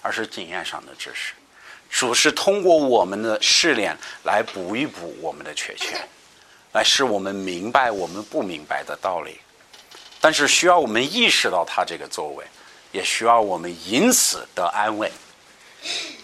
[0.00, 1.32] 而是经验上的知识。
[1.90, 6.08] 主是通过我们的试炼来补一补我们的缺陷，
[6.72, 9.38] 来使我们明白我们不明白的道理。
[10.18, 12.44] 但是需要我们意识到他这个作为，
[12.92, 15.12] 也需要我们因此得安慰。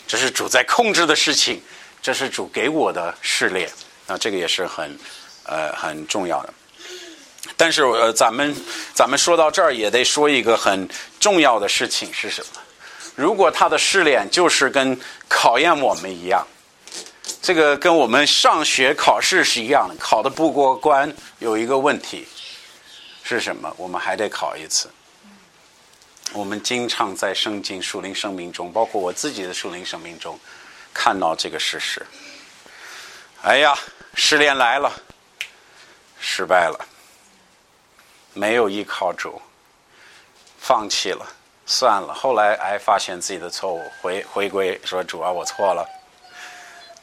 [0.06, 1.60] 这是主在控制的事情，
[2.00, 3.70] 这是主给我的试炼。
[4.06, 4.98] 那这个也是很
[5.44, 6.54] 呃很重要的。
[7.58, 8.56] 但是呃，咱们
[8.94, 10.88] 咱们说到这儿也得说一个很
[11.20, 12.60] 重要的事情是什么？
[13.16, 14.98] 如果他的试炼就是跟
[15.28, 16.46] 考验我们一样，
[17.42, 22.26] 这个跟我们上学考试是一样的，考的不过关有一个问题。
[23.24, 23.70] 是什么？
[23.76, 24.88] 我们还得考一次。
[26.32, 30.38] 我们经常在圣经属灵生命中，包括我自己的属灵生命中，
[30.94, 32.06] 看到这个事实。
[33.42, 33.76] 哎呀，
[34.14, 34.90] 失恋来了，
[36.20, 36.86] 失败了，
[38.38, 39.42] 没有依靠主，
[40.60, 41.26] 放弃了，
[41.66, 42.14] 算了。
[42.14, 45.84] 后来哎，发现自己的错误，回回归说主啊，我错了。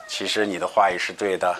[0.07, 1.53] 其实你的话语是对的，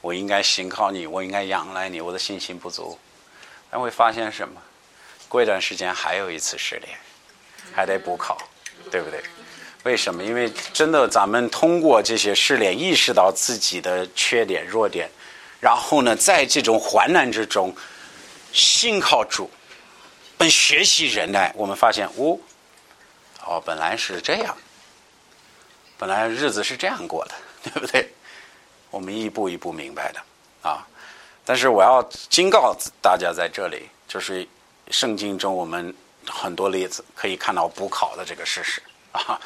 [0.00, 2.98] 我应该信靠你，我应该仰赖你，我的信心不足。
[3.70, 4.58] 但会发现什么？
[5.28, 6.96] 过一段时间还有一次失恋，
[7.74, 8.38] 还得补考，
[8.90, 9.22] 对不对？
[9.82, 10.24] 为什么？
[10.24, 15.10] 因为真的，咱们通过这些试炼，意识到自己的缺点、弱点，
[15.60, 17.74] 然后呢，在这种患难之中，
[18.52, 19.50] 信靠主，
[20.36, 22.38] 本学习忍耐，我们发现，哦，
[23.44, 24.56] 哦，本来是这样，
[25.98, 28.12] 本来日子是这样过的，对不对？
[28.90, 30.20] 我们一步一步明白的，
[30.62, 30.86] 啊。
[31.44, 34.46] 但是我要警告大家，在这里就是
[34.90, 35.94] 圣经中我们
[36.26, 38.82] 很多例子可以看到补考的这个事实
[39.12, 39.40] 啊。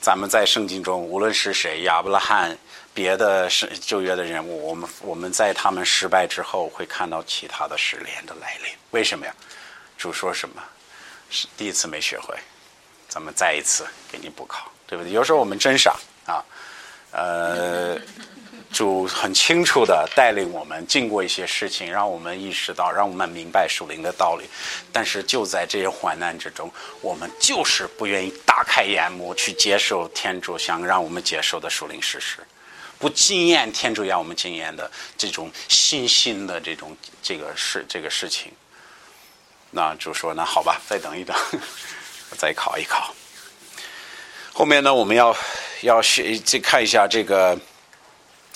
[0.00, 2.56] 咱们在圣经中，无论是谁，亚伯拉罕、
[2.96, 8.72] 别的是旧约的人物，我们我们在他们失败之后，会看到其他的失联的来临。
[8.92, 9.34] 为什么呀？
[9.98, 10.62] 主说什么？
[11.28, 12.34] 是第一次没学会，
[13.06, 15.12] 咱们再一次给你补考，对不对？
[15.12, 15.94] 有时候我们真傻
[16.24, 16.42] 啊，
[17.10, 18.00] 呃。
[18.72, 24.44] 主很清楚的带领我们经过一些事情，让我们意识到，让我们明白属灵的道理。
[24.92, 26.70] 但是就在这些患难之中，
[27.00, 32.38] 我们就是不愿意打开眼目去接受天主想让我们接受的属灵事实，
[32.98, 38.52] 不经验天主让我们经验的这种信心的这种这个事这个事情。
[39.70, 41.36] 那就说：“那好吧，再等一等，
[42.38, 43.14] 再考一考。”
[44.54, 45.36] 后面呢，我们要
[45.82, 47.58] 要学再看一下这个。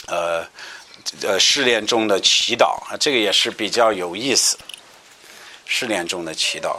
[0.06, 0.44] 呃，
[1.22, 4.58] 呃，试炼中的祈祷啊，这个也是比较有意思。
[5.66, 6.78] 试炼中的祈祷，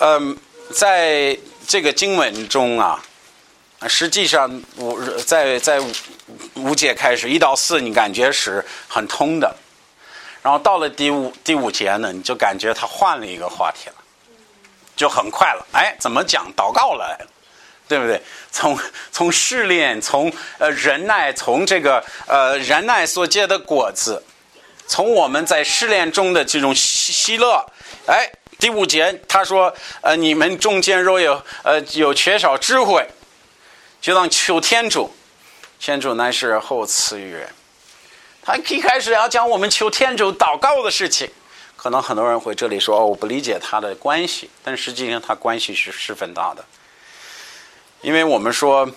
[0.00, 0.36] 嗯，
[0.74, 3.02] 在这个经文中啊，
[3.88, 5.80] 实际上五在在
[6.54, 9.54] 五节开始一到四，你感觉是很通的，
[10.42, 13.94] 然后到了第五第五节呢，你就感觉他换了一个话题了，
[14.94, 15.66] 就很快了。
[15.72, 17.26] 哎，怎么讲祷告来了？
[17.88, 18.22] 对不对？
[18.52, 18.78] 从
[19.10, 24.22] 从试炼，从呃忍耐，从这个呃忍耐所结的果子，
[24.86, 27.66] 从我们在试炼中的这种喜喜乐。
[28.06, 33.04] 哎，第五节他说：呃，你们中间若有呃有缺少智慧，
[34.00, 35.10] 就当求天主，
[35.78, 37.48] 天主乃是后赐予人。
[38.42, 41.30] 他一开始要讲我们求天主祷告的事情，
[41.76, 46.64] 可能很多人会这里说哦，我不理解他的关系，但实际上他关系是十分大的。
[48.00, 48.90] 因为我们说，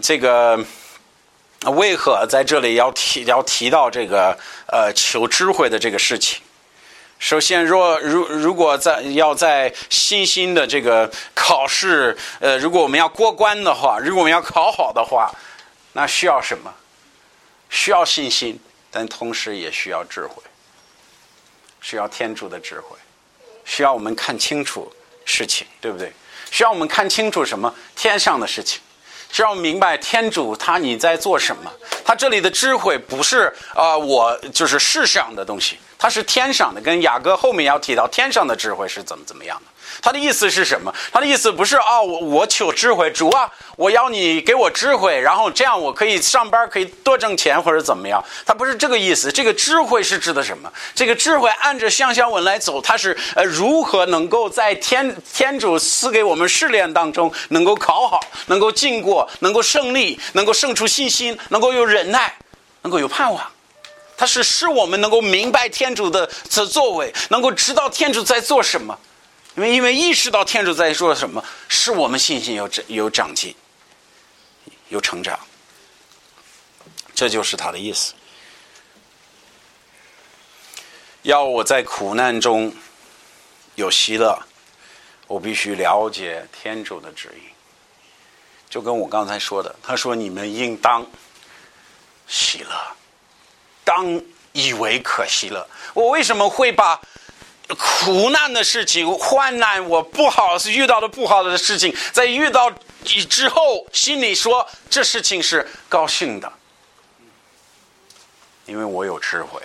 [0.00, 0.64] 这个
[1.64, 4.38] 为何在这里要提要提到这个
[4.68, 6.40] 呃求智慧的这个事情？
[7.18, 15.32] 首先，若如如果在要在信心的这个考试，呃，如果我们要过关的话，如果我们要考好的话，
[15.94, 16.72] 那需要什么？
[17.70, 18.60] 需要信心，
[18.90, 20.42] 但同时也需要智慧，
[21.80, 22.96] 需要天主的智慧，
[23.64, 24.92] 需要我们看清楚
[25.24, 26.12] 事情，对不对？
[26.50, 28.80] 需要我们看清楚什么天上的事情，
[29.32, 31.72] 需要明白天主他你在做什么。
[32.04, 36.80] 他这里的智慧不是啊，我就是世上的东西，它是天上的。
[36.80, 39.72] 跟雅各后面要提到天上的智慧是怎么怎么样的。
[40.02, 40.94] 他的意思是什么？
[41.10, 48.22] 他的意思不是啊，我我求智慧，主啊，我要你给我智慧，然后这样我可以上班，可以多挣钱或者怎么样？
[48.44, 49.32] 他不是这个意思。
[49.32, 50.70] 这个智慧是指的什么？
[50.94, 62.34] 这个智慧按着相相文来走，它是呃如何能够在天天主赐给我们试炼当中能够考好，能够经过，能够胜利，能够胜出信心，能够有忍耐，
[62.82, 63.42] 能够有盼望。
[64.16, 68.98] 它是使我们能够明白天主的的作为，能够知道天主在做什么。
[69.56, 73.54] 因为因为意识到天主在做什么，是我们信心有有长进，
[74.88, 75.38] 有成长，
[77.14, 78.12] 这就是他的意思。
[81.22, 82.72] 要我在苦难中
[83.74, 84.38] 有喜乐，
[85.26, 87.48] 我必须了解天主的旨意。
[88.68, 91.06] 就跟我刚才说的，他说你们应当
[92.28, 92.96] 喜乐，
[93.96, 94.22] 当
[94.52, 95.66] 以为可惜了？
[95.94, 97.00] 我为什么会把
[97.78, 102.70] 苦难的事情、患难我不好遇到的不好的事情，在遇到
[103.02, 106.52] 之后，心里说这事情是高兴的？
[108.66, 109.62] 因为我有智慧，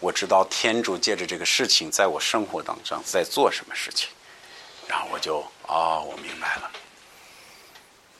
[0.00, 4.08] 我知道天主借着这个事情在我生活当中在做什么事情，
[4.88, 6.70] 然后我就啊，我明白了，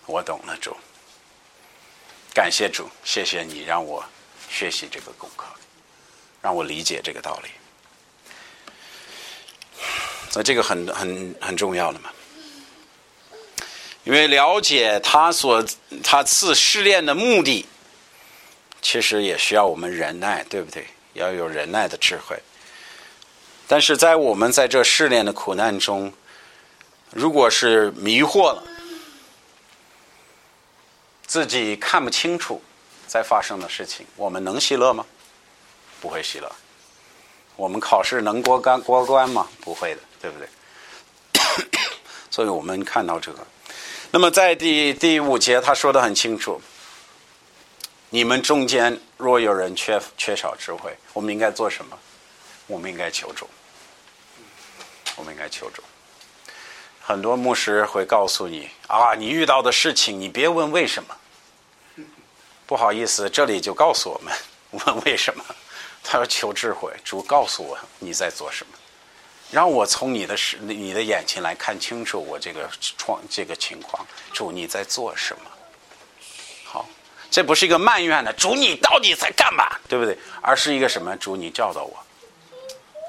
[0.07, 0.77] 我懂了，主，
[2.33, 4.05] 感谢主，谢谢你让我
[4.51, 5.47] 学习这个功课，
[6.43, 7.49] 让我理解这个道理，
[10.29, 12.11] 所以这个很很很重要的嘛，
[14.05, 15.65] 因为了解他所
[16.03, 17.67] 他赐试炼的目的。
[18.83, 20.87] 其实也需要我们忍耐，对不对？
[21.13, 22.35] 要有忍耐的智慧。
[23.69, 26.11] 但是在我们在这试炼的苦难中，
[27.11, 28.63] 如果是迷惑了，
[31.27, 32.63] 自己看不清楚
[33.11, 35.05] 在发生的事情，我们能喜乐吗？
[36.01, 36.49] 不会喜乐。
[37.57, 39.49] 我们考试能过关过关吗？
[39.61, 40.49] 不会的，对不对？
[42.31, 43.45] 所以我们看到这个。
[44.13, 46.63] 那么在第第五节，他说的很清楚。
[48.11, 51.99] 你们中间若有人缺缺少智慧，我们应该做什么？
[52.69, 53.51] 我们应该求助。
[55.17, 55.83] 我们应该求助。
[57.01, 61.17] 很多牧师会告诉你啊，你遇到的事情，你别问为什么。
[62.71, 64.33] 不好意思，这里就告诉我们
[64.87, 65.45] 问为什么。
[66.05, 68.79] 他要求智慧，主告诉我你在做什么，
[69.51, 74.07] 让我从你的视你的眼睛来看清楚我这个创这个情况。
[74.33, 75.51] 主你在做什么？
[76.63, 76.89] 好
[77.29, 79.77] 这不是一个埋怨的主，你到底在干嘛？
[79.89, 80.17] 对不对？
[80.41, 81.35] 而是一个什么主？
[81.35, 81.99] 你教导我。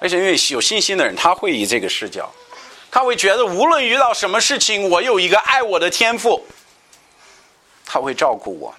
[0.01, 2.28] 而且因为有信心的人，他会以这个视角，
[2.89, 6.43] 他会觉得无论遇到什么事情，我有一个爱我的天赋，
[7.86, 8.74] 他会照顾我，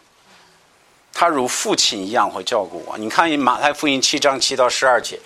[1.12, 2.98] 他如父亲一样会照顾我。
[2.98, 5.20] 你看马太福音七章七到十二节，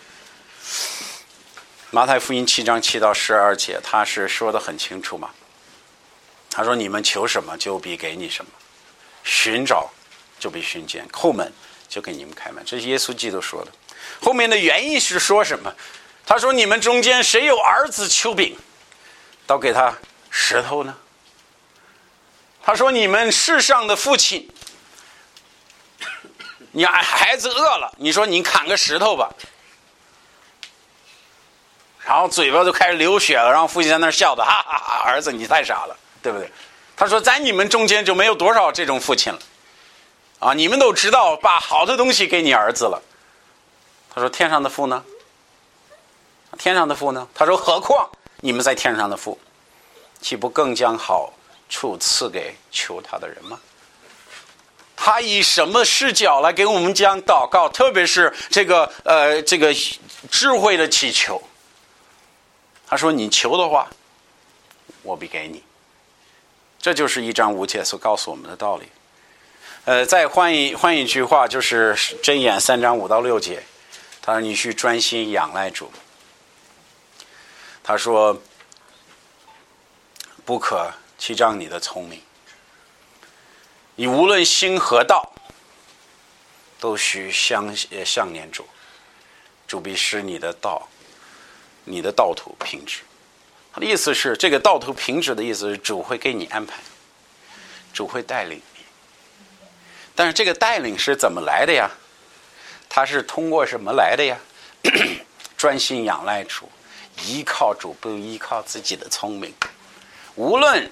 [1.90, 5.30] 马太福音七章七到十二节，他是说的很清楚嘛。
[6.50, 8.50] 他说：“你们求什么，就必给你什么；
[9.24, 9.90] 寻找。”
[10.38, 11.50] 就必寻见，叩门
[11.88, 12.62] 就给你们开门。
[12.66, 13.72] 这是耶稣基督说的。
[14.20, 15.74] 后面的原因是说什么？
[16.26, 18.54] 他说：“你们中间谁有儿子求饼，
[19.46, 19.96] 倒给他
[20.28, 20.94] 石头呢？”
[22.62, 24.46] 他说：“你们世上的父亲，
[26.76, 29.30] 你孩子饿了，你说你砍个石头吧，
[32.04, 35.02] 然后嘴巴就开始流血了，让父亲在那笑的，哈哈哈！
[35.06, 36.52] 儿子你太傻了，对不对？”
[36.94, 39.38] 他说：“在你们中间就没有多少这种父亲了。”
[40.38, 40.52] 啊！
[40.52, 43.02] 你们都知道把好的东西给你儿子了。
[44.14, 45.02] 他说：“天上的父呢？
[46.58, 48.06] 天上的父呢？”他说：“何况
[48.42, 49.40] 你们在天上的父，
[50.20, 51.32] 岂不更将好
[51.70, 53.58] 处赐给求他的人吗？”
[54.96, 57.68] 他以什么视角来给我们讲祷告？
[57.68, 59.72] 特别是这个呃，这个
[60.30, 61.40] 智慧的祈求。
[62.86, 63.88] 他说：“你求的话，
[65.02, 65.62] 我必给你。”
[66.80, 68.86] 这就是一章五节所告诉我们的道理。
[69.84, 73.62] 呃，再换一换一句话，就是真言三章五到六节，
[74.22, 75.92] 他说：“你去专心仰赖主。”
[77.84, 78.40] 他说
[80.44, 82.20] ：“不可欺诈你的聪明。
[83.96, 85.32] 你无论心何道，
[86.78, 87.74] 都需相
[88.04, 88.66] 相念主，
[89.66, 90.86] 主必使你的道，
[91.84, 93.00] 你的道途平直。”
[93.72, 96.78] 他的意思是，这个道途平直的意思是，主会给你安排，
[97.92, 98.84] 主会带领你。
[100.14, 101.90] 但是这个带领是怎么来的呀？
[102.88, 104.38] 他是通过什么来的呀？
[105.56, 106.70] 专心仰赖主，
[107.24, 109.52] 依靠主，不依靠自己的聪明。
[110.34, 110.90] 无论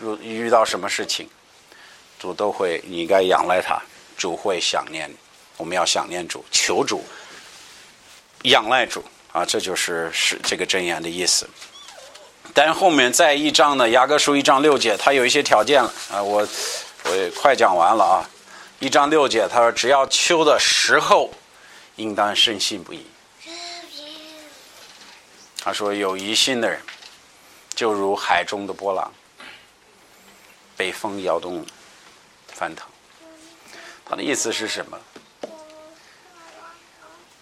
[0.00, 1.28] 遇遇到什么事情，
[2.18, 3.80] 主都会，你应该仰赖他，
[4.16, 5.10] 主会想念。
[5.56, 7.04] 我们要想念主，求主，
[8.42, 9.44] 仰赖主啊！
[9.44, 11.48] 这就是是这个箴言的意思。
[12.52, 16.46] 但是后面再一章呢，雅各书一章六节，他有一些条件了啊，我
[17.04, 18.28] 我也快讲完了啊。
[18.80, 21.32] 一章六节，他说：“只要秋的时候，
[21.96, 23.06] 应当深信不疑。”
[25.62, 26.80] 他说：“有疑心的人，
[27.74, 29.10] 就如海中的波浪，
[30.76, 31.64] 被风摇动，
[32.54, 32.86] 翻腾。”
[34.06, 34.98] 他的意思是什么？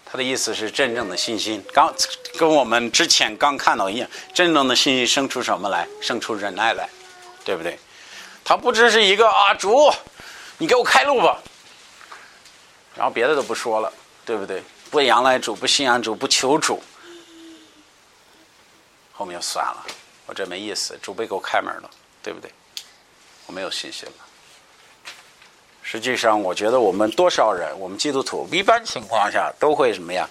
[0.05, 1.91] 他的意思是真正的信心，刚
[2.37, 5.87] 跟我们之前刚看到一样，真正的信心生出什么来？
[6.01, 6.87] 生出忍耐来，
[7.43, 7.79] 对不对？
[8.43, 9.91] 他不只是一个啊，主。
[10.59, 11.41] 你给我开路吧，
[12.95, 13.91] 然后别的都不说了，
[14.23, 14.63] 对不对？
[14.91, 16.81] 不仰赖主，不信仰主，不求主，
[19.11, 19.85] 后面就算了，
[20.27, 20.97] 我这没意思。
[21.01, 21.89] 主被给我开门了，
[22.21, 22.51] 对不对？
[23.47, 24.22] 我没有信心了。
[25.93, 30.27] 实际上，我觉得我们多少人，我们基督徒一般情况下都会什么呀？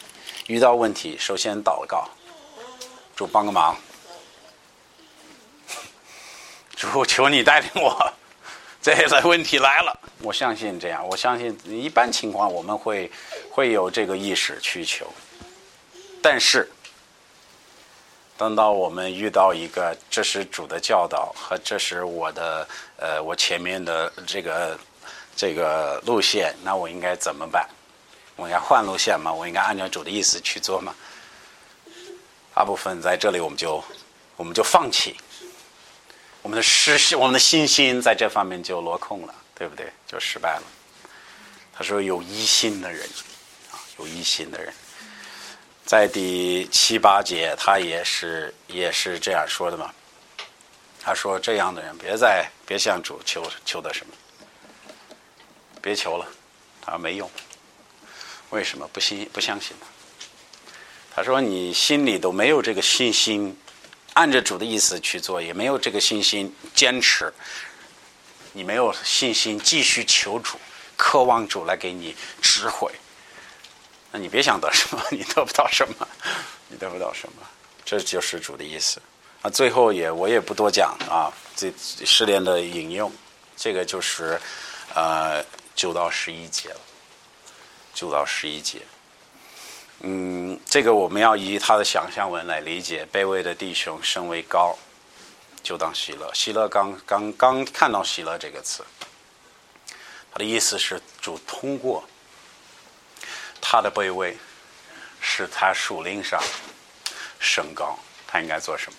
[0.48, 2.04] 遇到问题，首先祷告，
[3.14, 3.76] 主帮个忙，
[6.74, 8.12] 主求你带领我。
[8.82, 13.08] 这类问题来了，我相信这样，我相信一般情况我们会
[13.48, 15.06] 会有这个意识需求，
[16.20, 16.68] 但是
[18.36, 24.76] 等到我们遇到一个这是主的教导和这是我的呃我前面的这个
[25.36, 27.68] 这个路线，那我应该怎么办？
[28.36, 29.32] 我应该换路线吗？
[29.32, 30.94] 我应该按照主的意思去做吗？
[32.54, 33.82] 大部分在这里我们就
[34.36, 35.16] 我们就放弃。
[36.42, 39.86] 我们的失，我们的信心在这方面就落空了，对不对？
[40.08, 40.62] 就失败了。
[41.72, 43.08] 他说：“有一心的人，
[43.70, 44.74] 啊，有一心的人，
[45.86, 49.90] 在第七八节，他也是也是这样说的嘛。
[51.00, 54.12] 他说：这样的人，别再别向主求求的什么，
[55.82, 56.26] 别求了，
[56.80, 57.30] 他说没用。
[58.48, 59.86] 为什么不信不相信呢？
[61.14, 63.54] 他说：你心里都没有这个信心。”
[64.14, 67.32] 按着主的意思去做，也没有这个信心坚持。
[68.52, 70.58] 你没有信心继续求主，
[70.98, 72.92] 渴望主来给你智慧。
[74.10, 76.06] 那你别想得什么，你得不到什么，
[76.68, 77.42] 你得不到什么。
[77.86, 79.00] 这就是主的意思。
[79.40, 81.32] 啊，最后也我也不多讲啊。
[81.56, 81.72] 这
[82.04, 83.10] 失恋的引用，
[83.56, 84.38] 这个就是
[84.94, 85.42] 呃
[85.74, 86.80] 九到十一节了，
[87.94, 88.82] 九到十一节。
[90.00, 93.06] 嗯，这个我们要以他的想象文来理解。
[93.12, 94.76] 卑微的弟兄升为高，
[95.62, 96.32] 就当喜乐。
[96.34, 98.84] 喜乐刚刚刚看到喜乐这个词，
[100.32, 102.04] 他的意思是主通过
[103.60, 104.36] 他的卑微，
[105.20, 106.42] 使他属灵上
[107.38, 107.98] 升高。
[108.26, 108.98] 他应该做什么？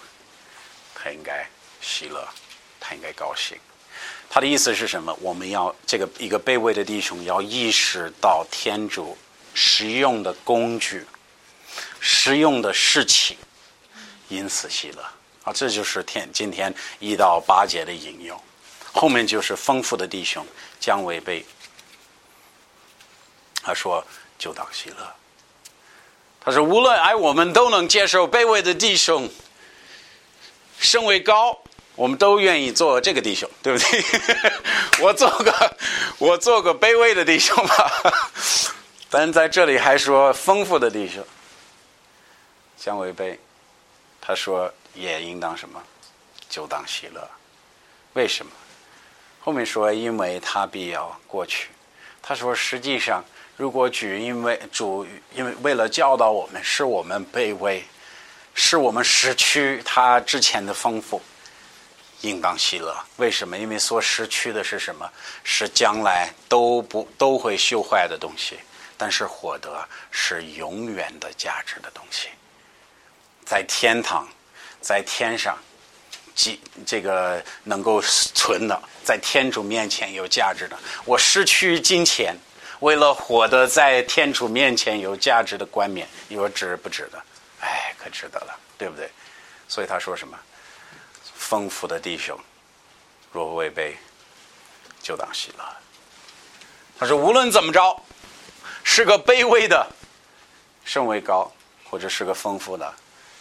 [0.95, 1.45] 他应该
[1.81, 2.25] 喜乐，
[2.79, 3.57] 他应该高兴。
[4.33, 5.15] 他的意思是什么？
[5.21, 9.15] 我们要这个一个卑微的弟兄要意识到天主。
[9.53, 11.05] 实用的工具，
[11.99, 13.37] 实用的事情，
[14.29, 15.03] 因此喜乐
[15.43, 15.53] 啊！
[15.53, 18.41] 这就是天今天一到八节的引用，
[18.91, 20.43] 后面就是丰富的弟兄
[20.79, 21.45] 将违背。
[23.61, 24.03] 他说
[24.39, 25.15] ：“就当喜乐。”
[26.41, 29.29] 他说：“无论哎，我们都能接受卑微的弟兄
[30.79, 31.61] 身为高，
[31.95, 34.03] 我们都愿意做这个弟兄，对不对？
[35.01, 35.77] 我做个
[36.17, 37.91] 我做个卑微的弟兄吧。
[39.09, 41.23] ”但在这里还说丰富的弟兄
[42.75, 43.39] 将违背，
[44.19, 45.81] 他说也应当什么，
[46.49, 47.29] 就当喜乐。
[48.13, 48.51] 为什么？
[49.39, 51.67] 后面说因为他必要过去。
[52.23, 53.23] 他说实际上，
[53.55, 57.83] 如果主因为主因为为了教导我们，是我们卑微，
[58.55, 61.21] 是我们失去他之前的丰富，
[62.23, 62.93] 应当喜乐。
[63.15, 63.57] 为什么？
[63.57, 65.09] 因为所失去的是什么？
[65.45, 68.57] 是将来都不都会锈坏的东西。
[68.95, 72.29] 但是获得是永远的价值的东西，
[73.43, 74.25] 在天堂，
[74.79, 75.57] 在天上，
[76.33, 80.77] 这这个能够存的，在天主面前有价值的。
[81.03, 82.37] 我失去金钱，
[82.79, 87.21] 为了获得在天主面前有价值的冠冕，你说值不值得？
[87.59, 89.09] 哎，可值得了，对不对？
[89.67, 90.39] 所以他说什么？
[91.53, 92.35] 丰富的弟兄，
[93.31, 93.95] 若违背，
[95.03, 95.63] 就当喜乐。
[96.97, 98.01] 他说无论怎么着。
[98.83, 99.87] 是个卑微的，
[100.83, 101.49] 甚为高，
[101.83, 102.93] 或者是个丰富的，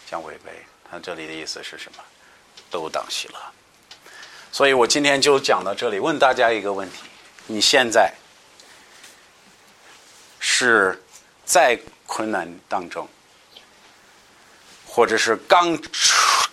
[0.08, 0.52] 将违背。
[0.90, 2.04] 他这里的意思是什么？
[2.70, 3.40] 都当喜乐。
[4.52, 6.98] 所以我今天就讲到这里，问大家一个问题：
[7.46, 8.12] 你现在
[10.38, 11.02] 是
[11.46, 13.08] 在困难当中，
[14.86, 15.76] 或者是刚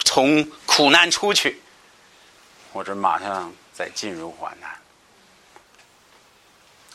[0.05, 0.49] 从
[0.80, 1.59] 苦难出去，
[2.71, 4.69] 或者马上在进入患难？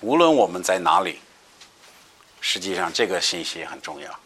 [0.00, 1.20] 无论我们在哪里。
[2.40, 4.20] 实际上，这个信息很重要，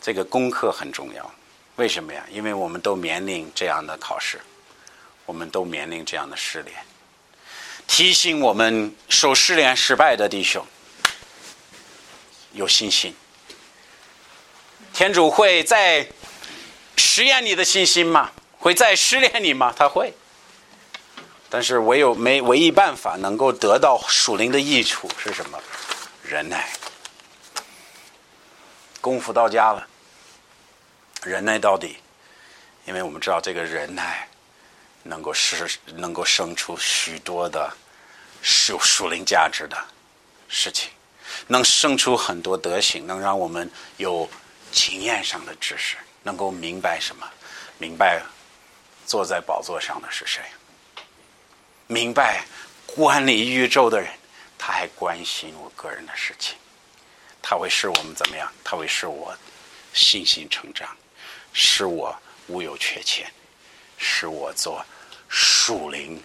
[0.00, 1.28] 这个功课很重要。
[1.74, 2.24] 为什么呀？
[2.30, 4.40] 因为我们都面临这样的考试，
[5.26, 6.78] 我们都面临这样的试炼，
[7.88, 10.64] 提醒我们受试炼失败的弟兄
[12.52, 13.12] 有信心。
[14.92, 16.06] 天主会在
[16.96, 18.30] 实验你的信心吗？
[18.64, 19.74] 会再失恋你吗？
[19.76, 20.14] 他会。
[21.50, 25.60] 但是唯有没唯一办法能够得到属灵的益处是什么？
[26.22, 26.72] 忍耐。
[29.02, 29.86] 功夫到家了，
[31.24, 31.98] 忍耐到底，
[32.86, 34.26] 因为我们知道这个忍耐
[35.02, 37.70] 能够使能够生出许多的
[38.40, 39.76] 属属灵价值的
[40.48, 40.90] 事情，
[41.48, 44.26] 能生出很多德行，能让我们有
[44.72, 47.28] 经验上的知识，能够明白什么？
[47.76, 48.22] 明白
[49.06, 50.42] 坐在宝座上的是谁？
[51.86, 52.44] 明白
[52.86, 54.10] 管理宇宙的人
[54.58, 56.56] 他还关心我个人的事情，
[57.42, 58.50] 他会使我们怎么样？
[58.64, 59.36] 他会使我
[59.92, 60.96] 信心成长，
[61.52, 63.30] 使我无有缺欠，
[63.98, 64.84] 使我做
[65.28, 66.22] 属灵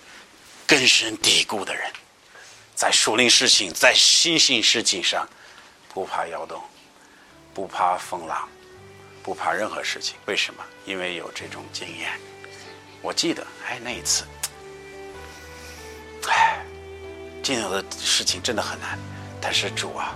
[0.65, 1.91] 根深蒂固的人，
[2.75, 5.27] 在属灵事情、在信心事情上
[5.93, 6.63] 不怕摇动，
[7.53, 8.47] 不怕风浪，
[9.21, 10.15] 不怕任何事情。
[10.25, 10.63] 为什么？
[10.85, 12.17] 因为有这种经验。
[13.01, 14.25] 我记得，哎，那一次，
[16.27, 16.59] 哎，
[17.41, 18.99] 今后的事情真的很难。
[19.41, 20.13] 但是主啊，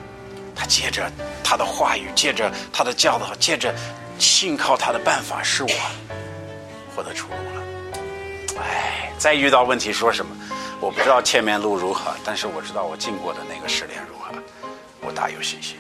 [0.54, 1.10] 他借着
[1.44, 3.74] 他的话语，借着他的教导，借着
[4.20, 5.70] 信靠他的办法，使我
[6.94, 8.62] 获得出路了。
[8.62, 10.36] 哎，再遇到问题说什么？
[10.82, 14.36] 我不知道前面路如何，但是我知道我经过的那个试炼如何，
[15.00, 15.78] 我大有信心。